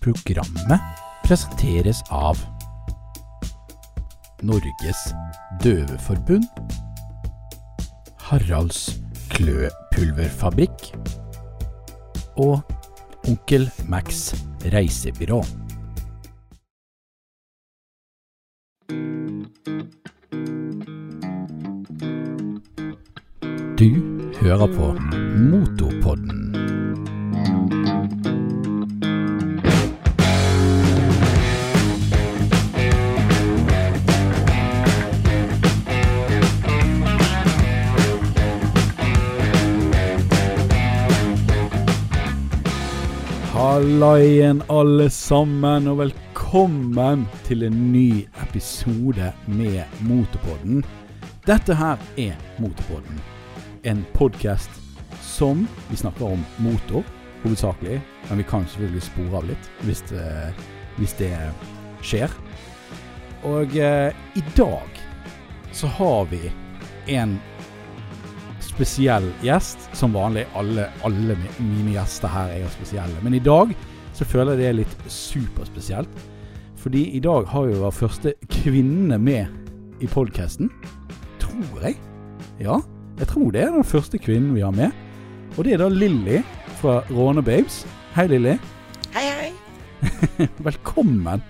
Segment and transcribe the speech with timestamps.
[0.00, 0.80] Programmet
[1.26, 2.38] presenteres av
[4.40, 5.00] Norges
[5.60, 6.46] Døveforbund,
[8.30, 8.96] Haralds
[9.34, 10.86] Kløpulverfabrikk
[12.40, 12.64] og
[13.28, 14.30] Onkel Max
[14.72, 15.42] reisebyrå.
[23.76, 23.90] Du
[24.40, 24.94] hører på
[25.36, 26.49] Motopodden.
[44.00, 50.78] Halla igjen, alle sammen, og velkommen til en ny episode med Motorpodden.
[51.44, 53.18] Dette her er Motorpodden,
[53.84, 54.72] en podkast
[55.20, 57.04] som vi snakker om motor,
[57.42, 57.98] hovedsakelig.
[58.30, 60.24] Men vi kan selvfølgelig spore av litt hvis det,
[60.96, 61.34] hvis det
[62.00, 62.32] skjer.
[63.52, 65.04] Og eh, i dag
[65.76, 66.40] så har vi
[67.20, 67.36] en
[68.64, 69.90] spesiell gjest.
[69.92, 73.20] Som vanlig, alle, alle mine gjester her er jo spesielle.
[73.20, 73.76] Men i dag
[74.20, 76.24] så føler jeg det er litt superspesielt.
[76.76, 79.48] Fordi i dag har vi vår første kvinne med
[80.04, 80.68] i podkasten.
[81.40, 81.94] Tror jeg.
[82.60, 82.76] Ja,
[83.16, 84.92] jeg tror det er den første kvinnen vi har med.
[85.56, 86.42] Og det er da Lilly
[86.82, 87.86] fra Råne Babes.
[88.12, 88.58] Hei, Lilly.
[89.14, 89.48] Hei, hei.
[90.68, 91.40] Velkommen.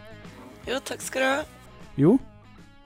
[0.69, 1.41] Jo, takk skal du ha.
[1.98, 2.13] Jo,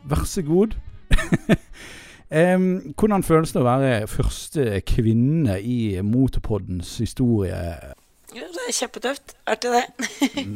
[0.09, 0.79] vær så god.
[2.57, 7.61] um, hvordan føles det å være første kvinne i Motorpoddens historie?
[8.65, 9.35] Det er kjempetøft.
[9.45, 9.85] Artig, det.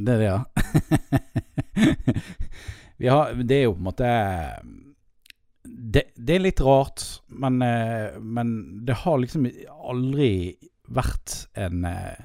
[0.06, 0.38] Det er det, ja.
[3.12, 4.08] Har, det er jo på en måte
[5.68, 8.54] det, det er litt rart, men, eh, men
[8.86, 9.46] det har liksom
[9.92, 10.56] aldri
[10.88, 12.16] vært en, eh,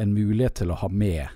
[0.00, 1.28] en mulighet til å ha med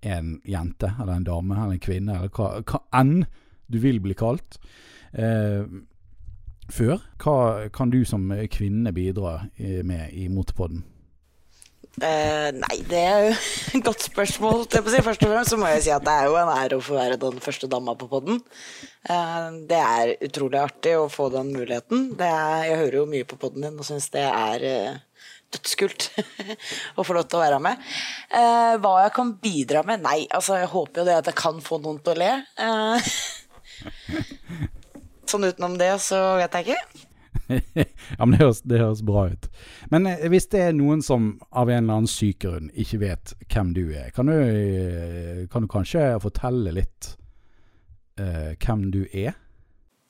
[0.00, 3.26] en jente, eller en dame, eller en kvinne, eller hva, hva enn
[3.70, 4.58] du vil bli kalt,
[5.12, 5.68] eh,
[6.72, 7.04] før.
[7.20, 9.36] Hva kan du som kvinne bidra
[9.84, 10.84] med i Motorpodden?
[11.98, 13.32] Eh, nei, det er jo
[13.76, 14.62] et godt spørsmål.
[14.70, 15.02] si.
[15.02, 16.96] Først og fremst så må jeg si at det er jo en ære å få
[16.96, 18.38] være den første dama på podden.
[19.10, 22.12] Uh, det er utrolig artig å få den muligheten.
[22.16, 26.08] Er, jeg hører jo mye på podden din og syns det er uh, dødskult
[26.98, 27.84] å få lov til å være med.
[28.30, 30.06] Hva jeg kan bidra med?
[30.06, 32.32] Nei, altså jeg håper jo det at jeg kan få noen til å le.
[35.30, 37.09] Sånn utenom det så vet jeg ikke.
[38.18, 39.50] ja, men det høres, det høres bra ut.
[39.92, 43.34] Men eh, hvis det er noen som av en eller annen syk grunn ikke vet
[43.50, 47.14] hvem du er, kan du, eh, kan du kanskje fortelle litt
[48.20, 49.34] uh, hvem du er?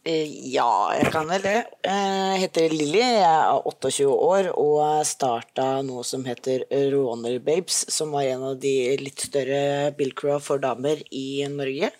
[0.01, 1.59] Ja, jeg kan vel det.
[1.85, 6.65] Jeg heter Lilly, jeg er 28 år og starta noe som heter
[6.95, 11.93] Råner Babes, som var en av de litt større bilcrewa for damer i Norge.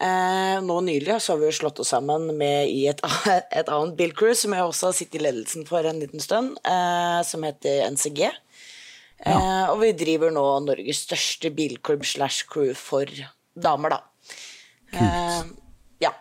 [0.00, 3.00] Eh, Nå nylig så har vi jo slått oss sammen med i et,
[3.60, 7.20] et annet bilcrew, som jeg også har sittet i ledelsen for en liten stund, eh,
[7.28, 8.26] som heter NCG.
[9.24, 13.08] Eh, Og vi driver nå Norges største bilklubb slash crew for
[13.56, 14.00] damer, da.
[14.92, 15.42] Eh,
[16.04, 16.12] ja.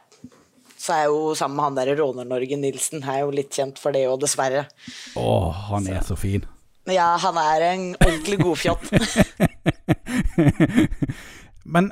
[0.79, 3.91] Så er jeg jo sammen med han der Råner-Norge Nilsen, er jo litt kjent for
[3.95, 4.67] det òg, dessverre.
[5.19, 5.27] Å,
[5.71, 6.45] han er så fin.
[6.87, 8.91] Ja, han er en ordentlig godfjott.
[11.75, 11.91] Men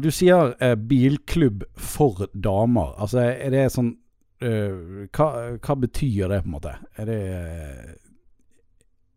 [0.00, 3.90] du sier eh, bilklubb for damer, altså er det sånn
[4.40, 5.26] eh, hva,
[5.60, 6.72] hva betyr det, på en måte?
[6.96, 7.18] Er det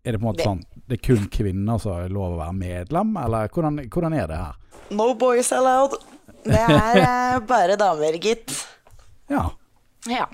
[0.08, 2.42] Er det på en måte Det- sånn Det er kun kvinner som har lov å
[2.42, 4.54] være medlem, eller hvordan, hvordan er det her?
[4.92, 5.98] No boys allowed.
[6.46, 8.54] Det er eh, bare damer, gitt.
[9.30, 9.50] Ja.
[10.08, 10.28] Ja.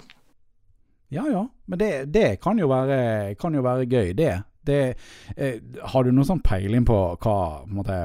[1.10, 4.44] Ja ja, men det, det kan, jo være, kan jo være gøy, det.
[4.66, 4.78] det
[5.38, 5.60] eh,
[5.94, 7.18] har du noen sånn peiling på hva
[7.64, 7.98] på en måte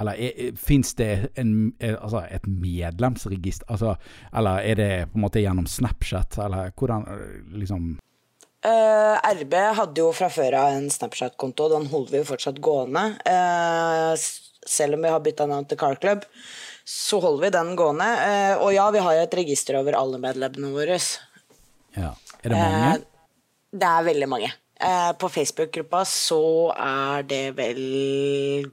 [0.00, 3.68] Eller fins det en, eh, altså et medlemsregister?
[3.68, 3.96] Altså,
[4.32, 7.92] eller er det på en måte gjennom Snapchat, eller hvordan eh, liksom
[8.62, 13.00] Uh, RB hadde jo fra før av en Snapchat-konto, den holder vi jo fortsatt gående.
[13.26, 14.14] Uh,
[14.62, 16.22] selv om vi har bytta navn til Car Club,
[16.86, 18.06] så holder vi den gående.
[18.06, 21.00] Uh, og ja, vi har jo et register over alle medlemmene våre.
[21.96, 22.12] Ja.
[22.42, 22.92] Er det mange?
[22.92, 23.34] Eh,
[23.82, 24.52] det er veldig mange.
[24.82, 26.40] Eh, på Facebook-gruppa så
[26.74, 27.82] er det vel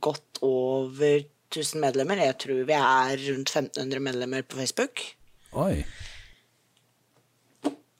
[0.01, 1.19] godt over
[1.53, 2.17] 1000 medlemmer.
[2.23, 5.03] Jeg tror vi er rundt 1500 medlemmer på Facebook.
[5.53, 5.83] Oi.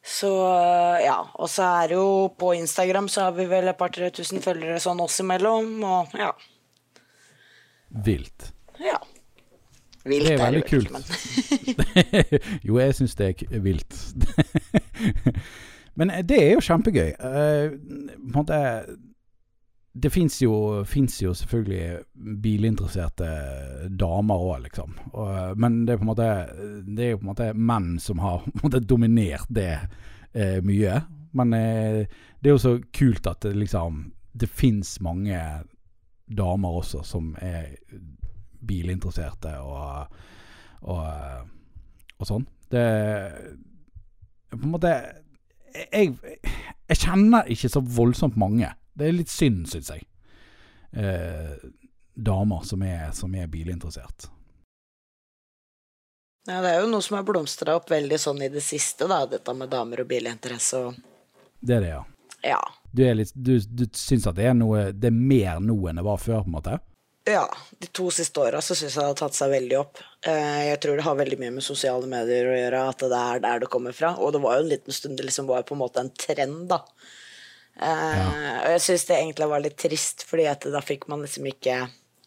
[0.09, 1.19] Så eh, ja.
[1.37, 4.79] Og så er det jo på Instagram så har vi vel et par-tre tusen følgere
[4.81, 6.31] sånn oss imellom, og ja.
[8.05, 8.51] Vilt.
[8.81, 8.97] ja.
[10.09, 10.91] Vilt Det er veldig kult.
[10.95, 11.03] men-
[12.67, 13.97] jo, jeg syns det er vilt.
[15.93, 17.13] Men eh, det er jo kjempegøy.
[17.19, 17.77] Uh,
[19.99, 20.53] det fins jo,
[20.85, 22.03] jo selvfølgelig
[22.43, 23.29] bilinteresserte
[23.99, 24.93] damer òg, liksom.
[25.13, 26.29] Uh, men det er på en måte
[26.87, 29.73] Det er jo på en måte menn som har måte dominert det
[30.35, 31.01] uh, mye.
[31.31, 33.99] Men det er jo så kult at det liksom
[34.33, 35.37] Det fins mange
[36.25, 37.75] damer også som er
[38.65, 40.15] bilinteresserte og,
[40.81, 41.05] og,
[42.17, 42.47] og sånn.
[42.69, 42.85] Det
[44.49, 44.93] På en måte
[45.73, 46.15] jeg,
[46.89, 48.71] jeg kjenner ikke så voldsomt mange.
[48.93, 50.03] Det er litt synd, syns jeg.
[50.91, 51.55] Eh,
[52.19, 54.29] damer som er, som er bilinteressert.
[56.49, 59.21] Ja, det er jo noe som har blomstra opp veldig sånn i det siste, da,
[59.29, 60.97] dette med damer og bilinteresse og
[61.59, 62.03] Det er det, ja.
[62.47, 62.59] Ja.
[62.91, 65.99] Du, er litt, du, du syns at det er, noe, det er mer nå enn
[65.99, 66.77] det var før, på en måte?
[67.29, 67.45] Ja,
[67.77, 70.01] de to siste åra så syns jeg det har tatt seg veldig opp.
[70.25, 73.43] Eh, jeg tror det har veldig mye med sosiale medier å gjøre, at det er
[73.45, 74.15] der det kommer fra.
[74.17, 76.67] Og det var jo en liten stund det liksom var på en måte en trend,
[76.71, 76.83] da.
[77.79, 78.23] Ja.
[78.65, 81.77] og jeg syns det egentlig var litt trist, fordi at da fikk man liksom ikke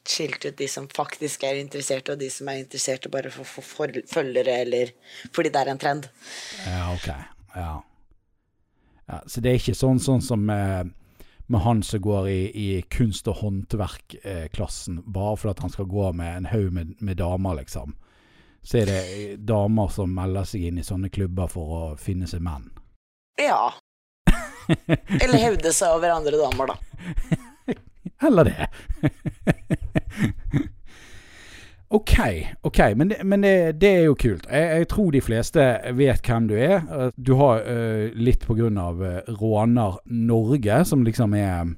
[0.09, 3.67] skilt ut de som faktisk er interesserte, og de som er interesserte bare for for,
[3.67, 4.93] for følgere, eller
[5.35, 6.09] fordi det er en trend.
[6.67, 7.09] Ja, ok.
[7.55, 7.75] Ja.
[9.11, 10.83] ja så det er ikke sånn, sånn som eh,
[11.47, 16.37] med han som går i, i kunst- og håndverkklassen, bare fordi han skal gå med
[16.37, 17.97] en haug med, med, damer, liksom.
[18.63, 22.45] Så er det damer som melder seg inn i sånne klubber for å finne seg
[22.47, 22.69] menn.
[23.41, 23.73] Ja.
[24.87, 27.75] Eller hevde seg over andre damer, da.
[28.27, 28.69] Eller det.
[31.97, 32.15] ok,
[32.69, 34.47] ok, men, det, men det, det, er jo kult.
[34.51, 35.67] Jeg, jeg, tror de fleste
[35.99, 37.13] vet hvem du er.
[37.17, 41.75] Du har uh, litt på grunn av uh, Råner Norge, som liksom er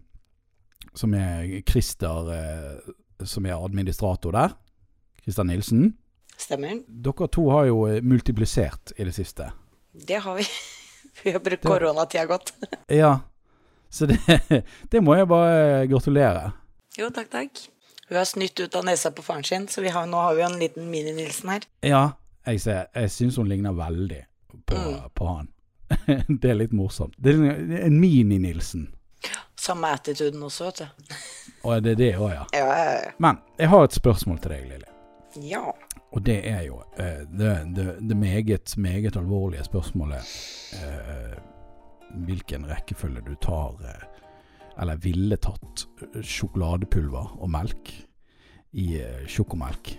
[0.94, 2.92] Som er Christer uh,
[3.26, 4.54] Som er administrator der.
[5.24, 5.92] Christer Nilsen.
[6.38, 6.80] Stemmer.
[6.86, 9.50] Dere to har jo multiplisert i det siste.
[9.94, 10.46] Det har vi.
[11.22, 12.54] Vi har brukt koronatida godt.
[12.90, 13.20] ja.
[13.90, 14.18] Så det,
[14.90, 16.50] det, må jeg bare gratulere.
[16.98, 17.62] Jo, takk, takk.
[18.14, 20.46] Hun har snytt ut av nesa på faren sin, så har, nå har vi jo
[20.46, 21.64] en liten Mini-Nilsen her.
[21.82, 22.02] Ja,
[22.46, 24.20] jeg, ser, jeg syns hun ligner veldig
[24.70, 25.00] på, mm.
[25.18, 25.48] på han.
[26.44, 27.16] det er litt morsomt.
[27.18, 28.86] Det er en Mini-Nilsen.
[29.58, 31.18] Samme attituden også, vet du.
[31.64, 32.46] Og det er det òg, ja.
[32.54, 33.12] Ja, ja, ja.
[33.18, 34.94] Men jeg har et spørsmål til deg, Lilly.
[35.50, 35.66] Ja.
[36.14, 40.34] Og det er jo eh, det, det, det, meget, meget alvorlige spørsmålet
[40.78, 41.34] eh,
[42.14, 44.06] Hvilken rekkefølge du tar eh,
[44.80, 47.92] eller ville tatt eh, sjokoladepulver og melk
[48.74, 49.94] i eh, sjokomelk.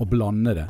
[0.00, 0.66] Og blande det.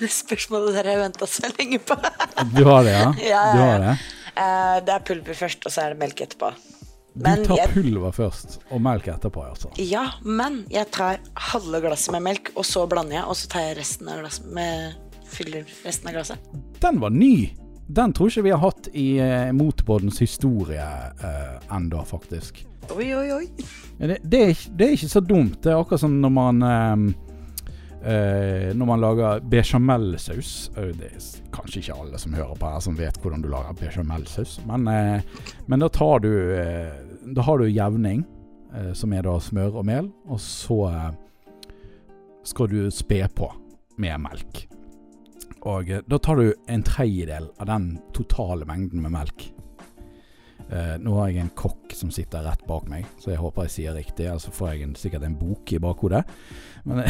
[0.00, 1.96] Det spørsmålet der har jeg venta så lenge på.
[2.56, 3.10] du har det, ja?
[3.32, 3.98] ja, har det.
[4.36, 6.50] Uh, det er pulver først, og så er det melk etterpå.
[7.16, 7.72] Men du tar jeg...
[7.72, 9.72] pulver først, og melk etterpå, altså?
[9.80, 11.22] Ja, men jeg tar
[11.54, 14.48] halve glasset med melk, og så blander jeg, og så tar jeg resten av glasset
[14.56, 16.50] med Fyller resten av glasset.
[16.78, 17.48] Den var ny!
[17.86, 20.86] Den tror ikke vi har hatt i uh, Motorbåtens historie
[21.22, 22.64] uh, enda, faktisk.
[22.94, 23.46] Oi, oi, oi.
[23.98, 25.58] Det, det, er, det, er, ikke så dumt.
[25.62, 26.92] Det er akkurat som når man eh,
[28.12, 30.52] eh, Når man lager bechamelsaus.
[30.76, 34.58] Det er kanskje ikke alle som hører på her som vet hvordan du lager bechamelsaus,
[34.68, 36.94] men, eh, men da tar du eh,
[37.34, 38.24] Da har du jevning,
[38.74, 41.10] eh, som er da smør og mel, og så eh,
[42.46, 43.50] skal du spe på
[43.98, 44.66] med melk.
[45.66, 49.48] Og da tar du en tredjedel av den totale mengden med melk.
[50.66, 53.74] Eh, nå har jeg en kokk som sitter rett bak meg, så jeg håper jeg
[53.74, 54.26] sier riktig.
[54.26, 56.24] Ellers får jeg en, sikkert en bok i bakhodet.
[56.86, 57.04] Men,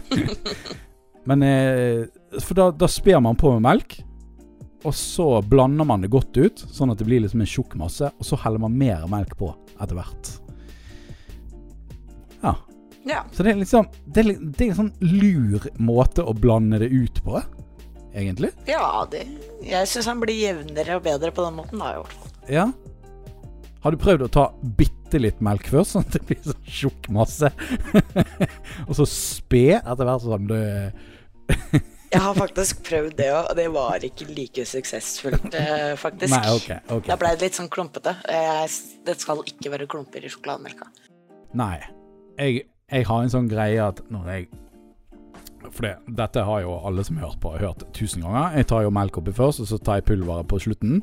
[1.30, 2.04] men eh,
[2.38, 3.98] For da, da sper man på med melk,
[4.86, 8.06] og så blander man det godt ut, sånn at det blir liksom en tjukk masse,
[8.06, 10.30] og så heller man mer melk på etter hvert.
[12.40, 12.54] Ja.
[13.10, 13.24] Ja.
[13.34, 16.90] Så det er liksom det er, det er en sånn lur måte å blande det
[16.92, 17.40] ut på,
[18.14, 18.52] egentlig.
[18.70, 19.26] Ja, det,
[19.66, 22.32] jeg syns han blir jevnere og bedre på den måten, da, i hvert fall.
[22.50, 22.70] Ja.
[23.80, 27.08] Har du prøvd å ta bitte litt melk først, sånn at det blir sånn tjukk
[27.16, 27.48] masse?
[28.88, 30.58] og så spe etter hvert som du
[32.10, 36.34] Jeg har faktisk prøvd det òg, og det var ikke like suksessfullt, eh, faktisk.
[36.34, 37.06] Nei, okay, okay.
[37.06, 38.16] Da ble det litt sånn klumpete.
[39.06, 40.88] Det skal ikke være klumper i sjokolademelka.
[41.60, 41.76] Nei.
[42.34, 44.48] Jeg, jeg, har en sånn greie at når jeg
[45.70, 48.56] For det, dette har jo alle som har hørt på, hørt tusen ganger.
[48.58, 51.02] Jeg tar jo melk oppi først, og så tar jeg pulveret på slutten.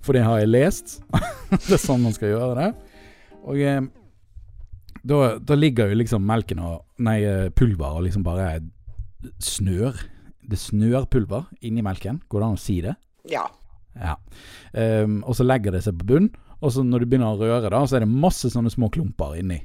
[0.00, 1.00] For det har jeg lest.
[1.50, 2.70] det er sånn man skal gjøre det.
[3.46, 3.82] Og eh,
[5.06, 8.48] da, da, ligger jo liksom melken og Nei, pulveret pulver og liksom bare
[9.42, 9.98] snør.
[10.46, 12.22] Det snør pulver inni melken.
[12.30, 12.94] Går det an å si det?
[13.30, 13.44] Ja.
[13.98, 14.16] ja.
[14.72, 17.70] Um, og så legger det seg på bunn, og så når du begynner å røre,
[17.72, 19.58] da, så er det masse sånne små klumper inni.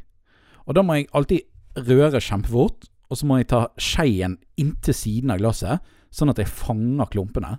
[0.65, 5.33] Og da må jeg alltid røre kjempefort, og så må jeg ta skeien inntil siden
[5.33, 7.57] av glasset, sånn at jeg fanger klumpene.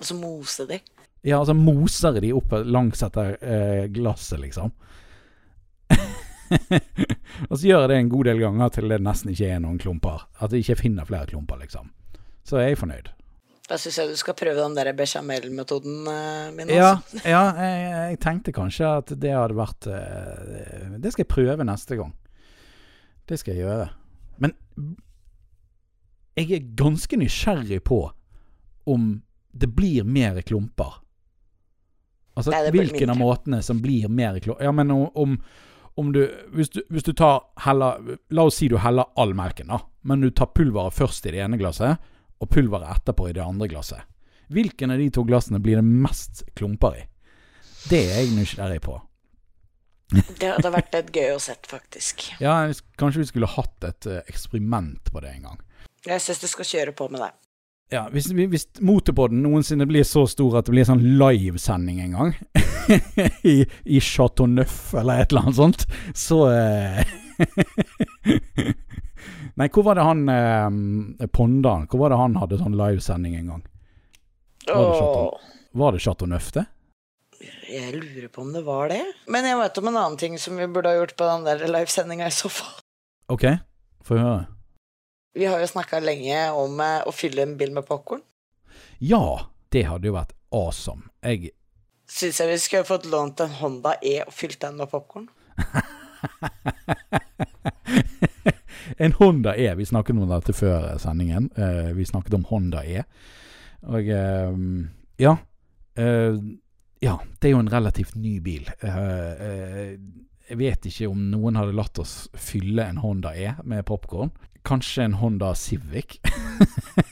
[0.00, 0.80] Og så mose de?
[1.26, 4.72] Ja, altså moser de opp langs etter eh, glasset, liksom.
[7.50, 9.80] og så gjør jeg det en god del ganger til det nesten ikke er noen
[9.80, 10.26] klumper.
[10.40, 11.90] At jeg ikke finner flere klumper, liksom.
[12.46, 13.10] Så er jeg fornøyd.
[13.70, 16.72] Da syns jeg du skal prøve den der bechamel-metoden eh, min.
[16.74, 16.96] Ja,
[17.34, 22.00] ja jeg, jeg tenkte kanskje at det hadde vært eh, Det skal jeg prøve neste
[22.00, 22.16] gang.
[23.30, 23.88] Det skal jeg gjøre.
[24.42, 24.56] Men
[26.38, 28.02] jeg er ganske nysgjerrig på
[28.90, 29.10] om
[29.52, 30.98] det blir mer klumper.
[32.34, 35.34] Altså Nei, hvilken av måtene som blir mer klumper Ja, men om, om,
[35.98, 36.22] om du
[36.54, 37.98] hvis, du hvis du tar heller
[38.30, 39.80] La oss si du heller all melken, da.
[40.06, 42.00] Men du tar pulveret først i det ene glasset,
[42.40, 44.06] og pulveret etterpå i det andre glasset.
[44.50, 47.04] Hvilken av de to glassene blir det mest klumper i?
[47.90, 48.96] Det er jeg nysgjerrig på.
[50.10, 52.26] Det hadde vært litt gøy å sett, faktisk.
[52.44, 52.56] Ja,
[53.00, 55.60] Kanskje vi skulle hatt et eh, eksperiment på det en gang.
[56.06, 57.30] Jeg syns du skal kjøre på med det.
[57.90, 62.30] Ja, Hvis, hvis Motorpodden noensinne blir så stor at det blir sånn livesending en gang,
[63.52, 67.02] i, i Chateau Neuf eller et eller annet sånt, så eh,
[69.58, 73.50] Nei, hvor var det han eh, Pondan Hvor var det han hadde sånn livesending en
[73.54, 73.64] gang?
[74.68, 75.56] Var det Chateau?
[75.82, 76.64] Var det Chateau Neuf, det?
[77.70, 79.02] Jeg lurer på om det var det.
[79.30, 81.62] Men jeg vet om en annen ting som vi burde ha gjort på den der
[81.70, 82.74] livesendinga i så fall.
[83.30, 83.46] OK,
[84.06, 84.46] få høre.
[85.38, 88.22] Vi har jo snakka lenge om eh, å fylle en bil med popkorn.
[88.98, 91.06] Ja, det hadde jo vært awesome.
[91.22, 91.54] Jeg
[92.10, 95.28] Syns jeg vi skulle fått lånt en Honda E og fylt den med popkorn.
[99.00, 99.74] En Honda E.
[99.78, 101.46] Vi snakket om dette før sendingen.
[101.56, 103.04] Eh, vi snakket om Honda E.
[103.88, 104.58] Og eh,
[105.22, 105.36] ja.
[107.00, 108.68] Ja, det er jo en relativt ny bil.
[108.84, 108.96] Eh,
[109.46, 109.92] eh,
[110.50, 114.32] jeg vet ikke om noen hadde latt oss fylle en Honda E med popkorn.
[114.68, 116.18] Kanskje en Honda Civic.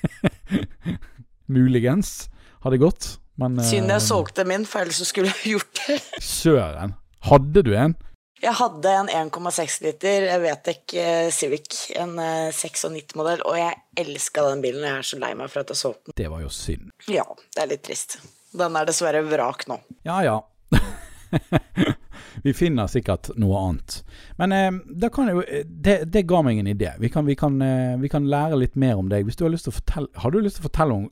[1.54, 2.28] Muligens
[2.64, 3.14] hadde gått.
[3.40, 5.98] Men eh, Synd jeg solgte min, for ellers så skulle jeg gjort det.
[6.20, 6.94] Søren.
[7.28, 7.96] Hadde du en?
[8.38, 14.04] Jeg hadde en 1,6 liter jeg vet ikke, eh, Civic, en eh, 96-modell, og jeg
[14.04, 14.84] elska den bilen.
[14.86, 16.18] Jeg er så lei meg for at jeg solgte den.
[16.20, 16.92] Det var jo synd.
[17.10, 17.24] Ja,
[17.56, 18.20] det er litt trist.
[18.52, 19.80] Den er dessverre vrak nå.
[20.08, 20.38] Ja ja.
[22.42, 23.98] vi finner sikkert noe annet.
[24.40, 26.94] Men eh, det, kan jo eh, det, det ga meg en idé.
[26.98, 29.28] Vi kan, vi, kan, eh, vi kan lære litt mer om deg.
[29.28, 31.08] Du Har fortelle Har du lyst til å fortelle om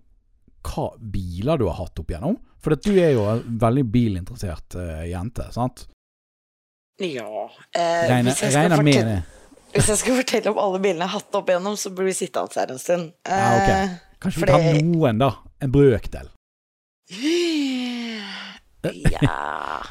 [0.67, 2.39] hva biler du har hatt opp igjennom?
[2.63, 5.87] For du er jo en veldig bilinteressert eh, jente, sant?
[6.99, 7.29] Ja
[7.77, 9.67] eh, Regner, hvis, jeg fortelle, det.
[9.75, 12.17] hvis jeg skal fortelle om alle bilene jeg har hatt opp igjennom, så blir vi
[12.17, 13.13] sittende her en stund.
[13.29, 13.69] Ja, ok.
[13.75, 15.31] Eh, Kanskje vi tar noen, da.
[15.63, 16.33] En brøkdel.
[17.11, 18.23] Ja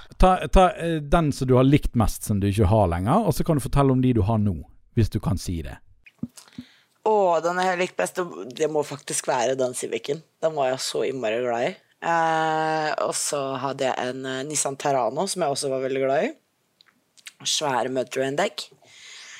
[0.17, 3.33] Ta, ta eh, den som du har likt mest, som du ikke har lenger, og
[3.35, 4.53] så kan du fortelle om de du har nå.
[4.95, 5.75] Hvis du kan si det.
[7.05, 8.15] Å, den jeg har likt best,
[8.55, 10.21] det- må faktisk være den Civicen.
[10.41, 11.75] Den var jeg så innmari glad i.
[12.05, 16.23] Eh, og så hadde jeg en eh, Nissan Terrano som jeg også var veldig glad
[16.29, 16.31] i.
[17.43, 18.69] Svære Mudtrain-dekk.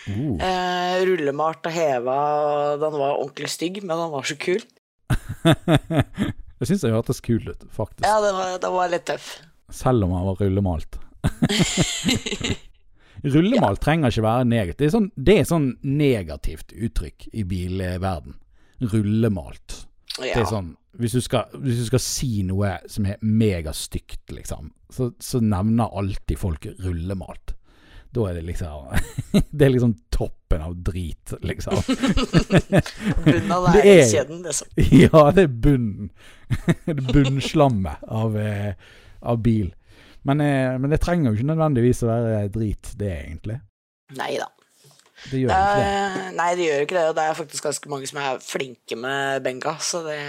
[0.06, 0.36] Uh.
[0.38, 4.60] Eh, rullemalt og heva, og den var ordentlig stygg, men den var så kul.
[6.62, 8.06] jeg syns det hørtes kul ut, faktisk.
[8.08, 9.34] Ja, den var, var litt tøff.
[9.74, 11.00] Selv om han var rullemalt.
[13.36, 14.80] rullemalt trenger ikke være negativt.
[14.80, 18.38] Det er sånn, det er sånn negativt uttrykk i bilverden.
[18.94, 19.82] Rullemalt.
[20.20, 24.72] Det er sånn hvis du, skal, hvis du skal si noe som er megastygt, liksom,
[24.94, 27.56] så, så nevner alltid folk rullemalt.
[28.16, 28.94] Da er det liksom
[29.52, 31.76] Det er liksom toppen av drit, liksom.
[33.26, 34.68] Bunnen av læringskjeden, er- liksom.
[35.02, 36.12] Ja, det er bunnen.
[36.86, 38.74] Det er bunnslammet av, eh,
[39.22, 39.74] av bil.
[40.26, 43.60] Men, eh, men det trenger jo ikke nødvendigvis å være drit, det egentlig.
[44.18, 44.48] Nei da.
[45.26, 45.92] Det gjør ikke det.
[45.92, 47.04] Eh, nei, det gjør ikke det.
[47.10, 50.20] Og det er faktisk ganske mange som er flinke med benga, så det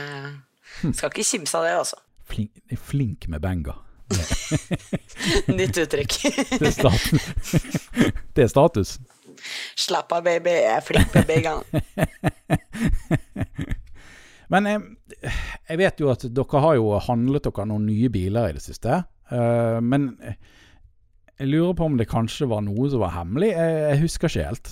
[0.83, 0.93] Hm.
[0.93, 1.97] skal ikke kimse av det, altså.
[2.27, 3.77] Flink, er flink med benga.
[5.59, 6.13] Nytt uttrykk.
[6.61, 7.23] Det er status.
[8.35, 8.91] Det er status.
[9.79, 10.51] Slapp av, baby.
[10.51, 10.85] Jeg er
[11.15, 11.55] med benga.
[14.53, 14.79] Men jeg,
[15.67, 19.03] jeg vet jo at dere har jo handlet dere noen nye biler i det siste.
[19.27, 23.51] Uh, men jeg lurer på om det kanskje var noe som var hemmelig.
[23.57, 24.67] Jeg, jeg husker ikke helt.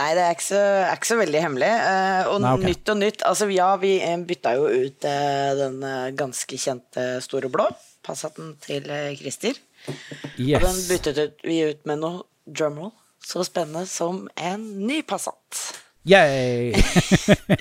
[0.00, 1.68] Nei, det er ikke så, er ikke så veldig hemmelig.
[1.84, 2.66] Uh, og Nei, okay.
[2.70, 3.92] nytt og nytt Altså, ja, vi
[4.30, 5.76] bytta jo ut uh, den
[6.16, 7.68] ganske kjente store blå
[8.02, 9.60] Passaten til Christer.
[9.86, 10.58] Christer.
[10.58, 12.92] Og den byttet vi ut med noe drumroll
[13.24, 15.60] så spennende som en ny Passat.
[16.04, 16.74] Yay!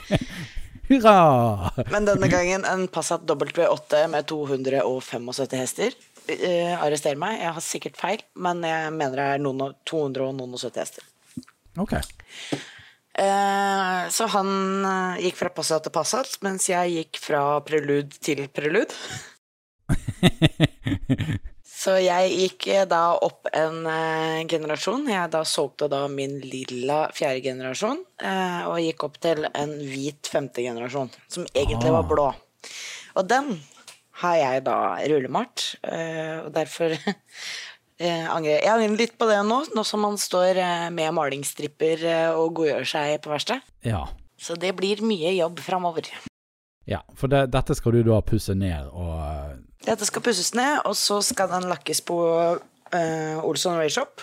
[0.89, 1.71] Hurra!
[1.91, 5.95] Men denne gangen en Passat W8 med 275 hester.
[6.31, 10.81] Uh, arrester meg, jeg har sikkert feil, men jeg mener det er noen, av 270
[10.81, 11.07] hester.
[11.79, 11.95] Ok.
[13.11, 14.49] Uh, så han
[14.87, 18.95] eh, gikk fra Passat til Passat, mens jeg gikk fra Prelude til Prelude.
[21.81, 25.07] Så jeg gikk eh, da opp en eh, generasjon.
[25.09, 30.29] Jeg da solgte da min lilla fjerde generasjon, eh, og gikk opp til en hvit
[30.29, 32.09] femte generasjon, som egentlig var Ah.
[32.11, 32.27] blå.
[33.17, 33.55] Og den
[34.21, 34.75] har jeg da
[35.09, 36.93] rullemalt, eh, og derfor
[37.97, 38.69] eh, angrer jeg.
[38.69, 42.05] Angrer litt på det nå, nå som man står eh, med malingsstripper
[42.37, 43.65] og godgjør seg på verkstedet.
[43.89, 44.05] Ja.
[44.37, 46.05] Så det blir mye jobb framover.
[46.85, 47.01] ja.
[47.17, 49.50] For det, dette skal du da pusse ned og
[49.85, 54.21] Dette skal pusses ned, og så skal den lakkes på uh, Olsson Rayshop.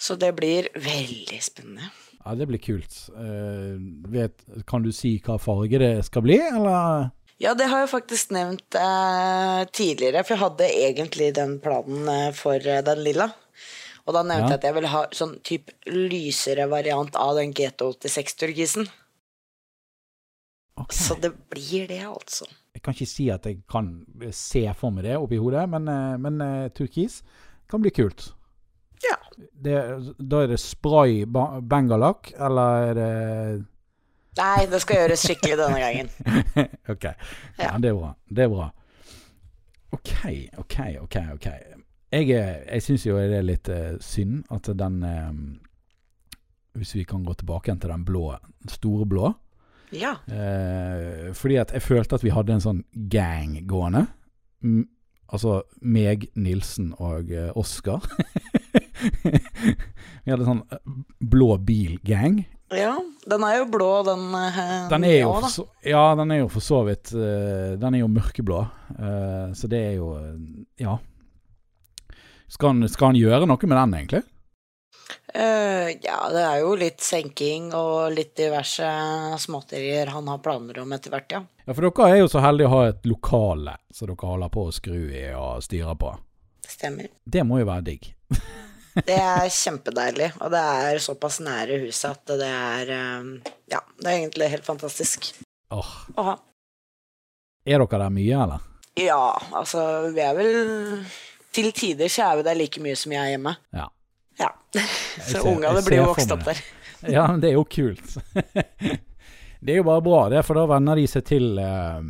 [0.00, 1.90] Så det blir veldig spennende.
[2.24, 2.96] Ja, det blir kult.
[3.12, 3.76] Uh,
[4.08, 7.10] vet, kan du si hva farge det skal bli, eller?
[7.42, 12.62] Ja, det har jeg faktisk nevnt uh, tidligere, for jeg hadde egentlig den planen for
[12.64, 13.28] den lilla.
[14.04, 14.56] Og da nevnte Ja.
[14.56, 18.88] jeg at jeg ville ha sånn typ lysere variant av den GT86-turkisen.
[20.76, 20.96] Okay.
[20.96, 22.48] Så det blir det, altså.
[22.74, 23.90] Jeg kan ikke si at jeg kan
[24.34, 27.20] se for meg det oppi hodet, men, eh, men eh, turkis
[27.70, 28.32] kan bli kult.
[29.04, 29.16] Ja.
[29.36, 29.76] Det,
[30.18, 33.12] da er det spray bengalakk, eller er det
[34.34, 36.08] Nei, det skal gjøres skikkelig denne gangen.
[36.92, 37.04] Ok.
[37.06, 37.14] Ja.
[37.60, 37.76] Ja.
[37.78, 38.08] det er bra.
[38.26, 38.64] Det er bra.
[39.94, 40.10] OK,
[40.58, 41.16] OK, OK.
[41.36, 41.46] ok.
[42.14, 45.38] Jeg, jeg syns jo det er litt uh, synd at den um,
[46.74, 49.30] Hvis vi kan gå tilbake igjen til den blå, den store blå.
[49.94, 50.16] Ja.
[50.26, 52.82] Eh, fordi at jeg følte at vi hadde en sånn
[53.12, 54.06] gang gående.
[54.64, 54.84] M
[55.34, 58.04] altså meg, Nilsen og eh, Oskar.
[60.24, 60.82] vi hadde sånn eh,
[61.20, 62.44] blå bil-gang.
[62.74, 62.94] ja.
[63.24, 64.24] Den er jo blå, den.
[64.36, 67.94] eh, Den er jo ja, så, ja, den er jo for så vidt eh, Den
[67.96, 68.58] er jo mørkeblå.
[68.98, 70.10] eh, så det er jo
[70.82, 70.98] Ja.
[72.52, 74.22] Skal han, skal han gjøre noe med den, egentlig?
[75.34, 78.86] Eh, ja, det er jo litt senking og litt diverse
[79.42, 81.40] småtterier han har planer om etter hvert, ja.
[81.64, 84.66] Ja, For dere er jo så heldige å ha et lokale som dere holder på
[84.68, 86.12] å skru i og styre på.
[86.68, 87.08] Stemmer.
[87.24, 88.12] Det må jo være digg.
[88.94, 93.24] Det er kjempedeilig, og det er såpass nære huset at det er eh,
[93.72, 95.32] Ja, det er egentlig helt fantastisk
[95.74, 96.34] Åh, å ha.
[97.66, 98.62] Er dere der mye, eller?
[99.00, 99.82] Ja, altså,
[100.14, 101.02] vi er vel
[101.50, 103.56] Til tider så er vi der like mye som jeg er hjemme.
[103.74, 103.88] Ja.
[104.38, 104.50] Ja.
[105.26, 106.62] Så ungene blir jo vokst opp der.
[107.04, 108.16] Ja, men det er jo kult.
[109.64, 112.00] det er jo bare bra, det, for da venner de seg til eh,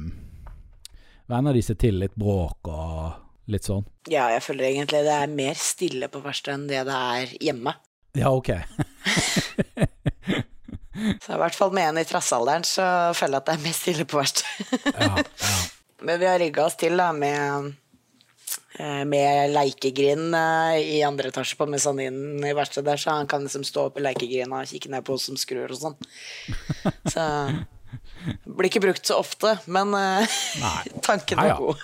[1.31, 3.85] Venner de seg til litt bråk og litt sånn.
[4.13, 7.73] Ja, jeg føler egentlig det er mer stille på verkstedet enn det det er hjemme.
[8.15, 8.51] Ja, ok.
[11.25, 12.85] Så i hvert fall med en i trassalderen så
[13.19, 14.93] føler jeg at det er mer stille på verkstedet.
[14.95, 15.57] Ja, ja.
[16.05, 17.73] Men vi har rigga oss til da med
[19.07, 23.63] med leikegrind eh, i andre etasje på mesaninen i verkstedet der, så han kan liksom
[23.67, 25.97] stå oppe i leikegrinda og kikke ned på oss som skrur og sånn.
[27.15, 27.23] Så
[28.45, 30.83] blir ikke brukt så ofte, men eh, Nei.
[31.07, 31.77] tanken Ja, var god.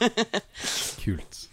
[1.05, 1.47] Kult.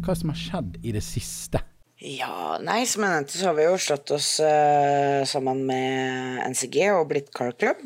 [0.00, 1.60] Hva er som har skjedd i det siste?
[2.00, 6.78] Ja, nei, som jeg nevnte, så har vi jo slått oss uh, sammen med NCG
[6.94, 7.82] og blitt Car Club.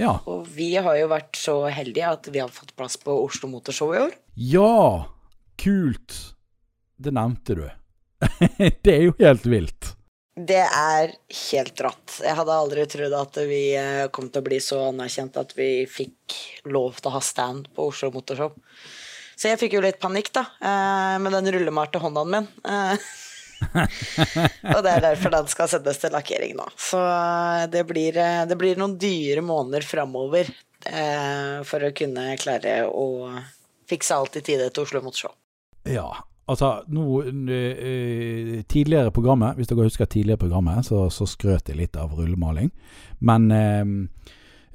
[0.00, 0.16] Ja.
[0.30, 3.92] Og vi har jo vært så heldige at vi har fått plass på Oslo Motorshow
[3.94, 4.14] i år.
[4.34, 5.08] Ja!
[5.60, 6.14] Kult.
[6.96, 7.66] Det nevnte du.
[8.84, 9.92] det er jo helt vilt.
[10.32, 11.12] Det er
[11.50, 12.14] helt rått.
[12.24, 15.84] Jeg hadde aldri trodd at vi eh, kom til å bli så anerkjent at vi
[15.84, 16.38] fikk
[16.72, 18.54] lov til å ha stand på Oslo Motorshow.
[19.36, 22.48] Så jeg fikk jo litt panikk, da, eh, med den rullemalte hånda min.
[24.74, 26.66] Og det er derfor den skal sendes til lakkering nå.
[26.80, 32.32] Så eh, det blir, eh, det blir noen dyre måneder framover eh, for å kunne
[32.40, 33.06] klare å
[33.90, 35.34] fikse alt i tide til Oslo Motorshow.
[35.90, 36.08] Ja,
[36.50, 41.98] altså nå eh, Tidligere programmet, hvis dere husker tidligere programmet, så, så skrøt jeg litt
[41.98, 42.70] av rullemaling.
[43.26, 43.92] Men eh,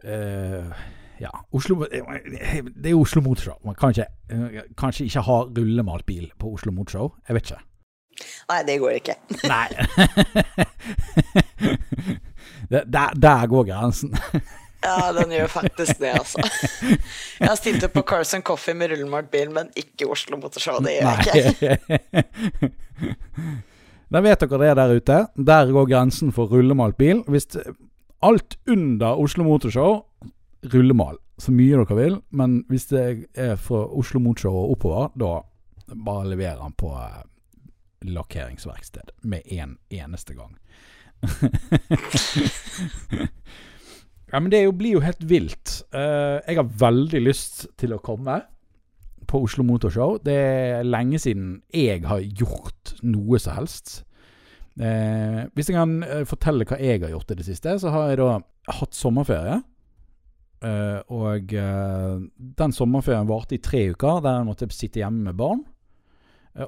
[0.03, 0.85] eh,
[1.17, 3.57] ja, Oslo Det er Oslo Motorshow.
[3.65, 7.15] Man kan ikke, kanskje ikke ha rullemalt bil på Oslo Motorshow.
[7.27, 7.63] Jeg vet ikke.
[8.49, 9.15] Nei, det går ikke.
[9.53, 9.67] Nei.
[12.71, 14.15] Det- der, der går grensen.
[14.87, 16.37] Ja, den gjør faktisk det, altså.
[17.41, 20.77] Jeg har stilt opp på Carson Coffee med rullemalt bil, men ikke Oslo Motorshow.
[20.85, 22.69] Det gjør jeg ikke.
[24.13, 25.17] Da vet dere det der ute.
[25.49, 27.23] Der går grensen for rullemalt bil.
[27.27, 27.49] Hvis
[28.23, 29.97] alt under Oslo Motorshow,
[30.73, 31.17] rullemal.
[31.41, 32.19] Så mye dere vil.
[32.31, 33.03] Men hvis det
[33.35, 35.41] er fra Oslo Motorshow og oppover, da
[36.05, 37.25] bare leverer han på eh,
[38.05, 40.57] lakkeringsverksted med en eneste gang.
[44.31, 45.81] ja, men det jo, blir jo helt vilt.
[45.95, 48.41] Uh, jeg har veldig lyst til å komme
[49.27, 50.17] på Oslo Motorshow.
[50.23, 54.07] Det er lenge siden jeg har gjort noe som helst.
[54.77, 58.11] Eh, hvis jeg kan eh, fortelle hva jeg har gjort i det siste, så har
[58.11, 58.37] jeg da
[58.77, 59.59] hatt sommerferie.
[60.67, 61.53] Eh, og
[62.61, 65.65] den sommerferien varte i tre uker, der jeg måtte sitte hjemme med barn.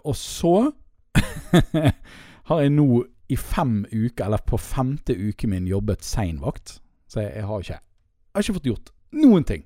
[0.03, 0.71] Og så
[2.49, 2.87] har jeg nå
[3.29, 6.79] i fem uker, eller på femte uke min, jobbet seinvakt.
[7.09, 9.65] Så jeg, jeg, har ikke, jeg har ikke fått gjort noen ting.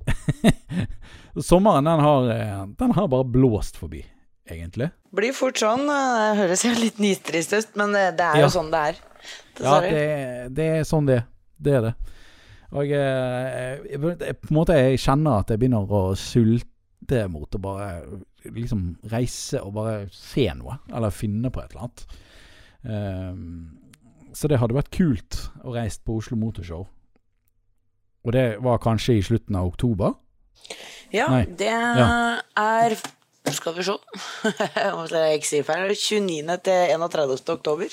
[1.50, 4.02] Sommeren den har, eh, den har bare blåst forbi,
[4.50, 4.90] egentlig.
[5.16, 5.86] Blir fort sånn.
[5.88, 8.46] Det høres jo litt nitrist ut, men det, det er Ja.
[8.46, 9.00] jo sånn det er.
[9.60, 11.26] Ja, det, det er sånn det er.
[11.60, 11.94] Det er det.
[12.70, 13.00] Og jeg,
[13.90, 17.88] jeg, jeg, på en måte jeg kjenner at jeg begynner å sulte mot å bare
[18.44, 22.04] liksom reise og bare se noe, eller finne på et eller annet.
[22.82, 23.78] Um,
[24.32, 26.86] så det hadde vært kult å reise på Oslo Motorshow.
[28.24, 30.14] Og det var kanskje i slutten av oktober.
[31.12, 31.44] Ja, Nei.
[31.58, 32.40] det Ja.
[32.56, 32.94] er
[33.50, 35.88] Skal vi se Om jeg ikke sier feil.
[35.96, 36.58] 29.
[36.62, 37.50] til 31.
[37.50, 37.88] oktober.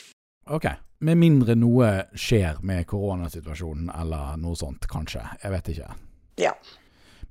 [0.54, 0.66] Ok.
[1.00, 5.24] Med mindre noe skjer med koronasituasjonen eller noe sånt, kanskje.
[5.44, 5.90] Jeg vet ikke.
[6.38, 6.52] Ja.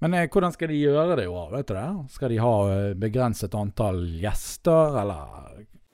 [0.04, 1.86] Men eh, hvordan skal de gjøre det i år, vet du det?
[2.12, 5.42] Skal de ha eh, begrenset antall gjester, eller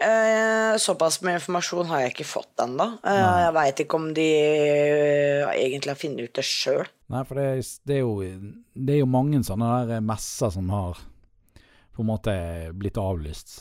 [0.03, 2.89] Eh, såpass med informasjon har jeg ikke fått ennå.
[3.07, 6.89] Eh, jeg veit ikke om de eh, egentlig har funnet ut det sjøl.
[7.15, 8.17] Nei, for det, er- det, er jo,
[8.75, 10.99] det er jo mange sånne der eh, messer som har
[11.95, 12.35] på en måte
[12.75, 13.55] blitt avlyst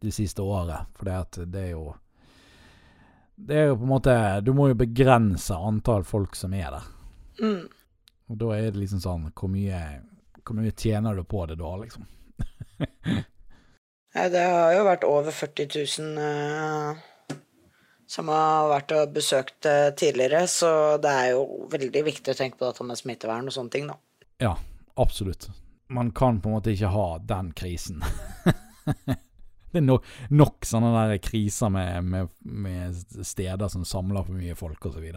[0.00, 0.88] de siste året.
[0.96, 1.84] For det, at det er jo
[3.36, 6.88] Det er jo på en måte Du må jo begrense antall folk som er der.
[7.42, 7.68] Mm.
[8.32, 9.78] Og da er det liksom sånn Hvor mye,
[10.40, 12.08] hvor mye tjener du på det da, liksom?
[14.12, 17.38] Nei, det har jo vært over 40 000 uh,
[18.12, 22.60] som har vært og besøkt uh, tidligere, så det er jo veldig viktig å tenke
[22.60, 23.96] på dette med smittevern og sånne ting, da.
[24.42, 24.52] Ja,
[25.00, 25.48] absolutt.
[25.92, 28.04] Man kan på en måte ikke ha den krisen.
[29.72, 34.58] det er no, nok sånne der kriser med, med, med steder som samler for mye
[34.60, 35.08] folk osv.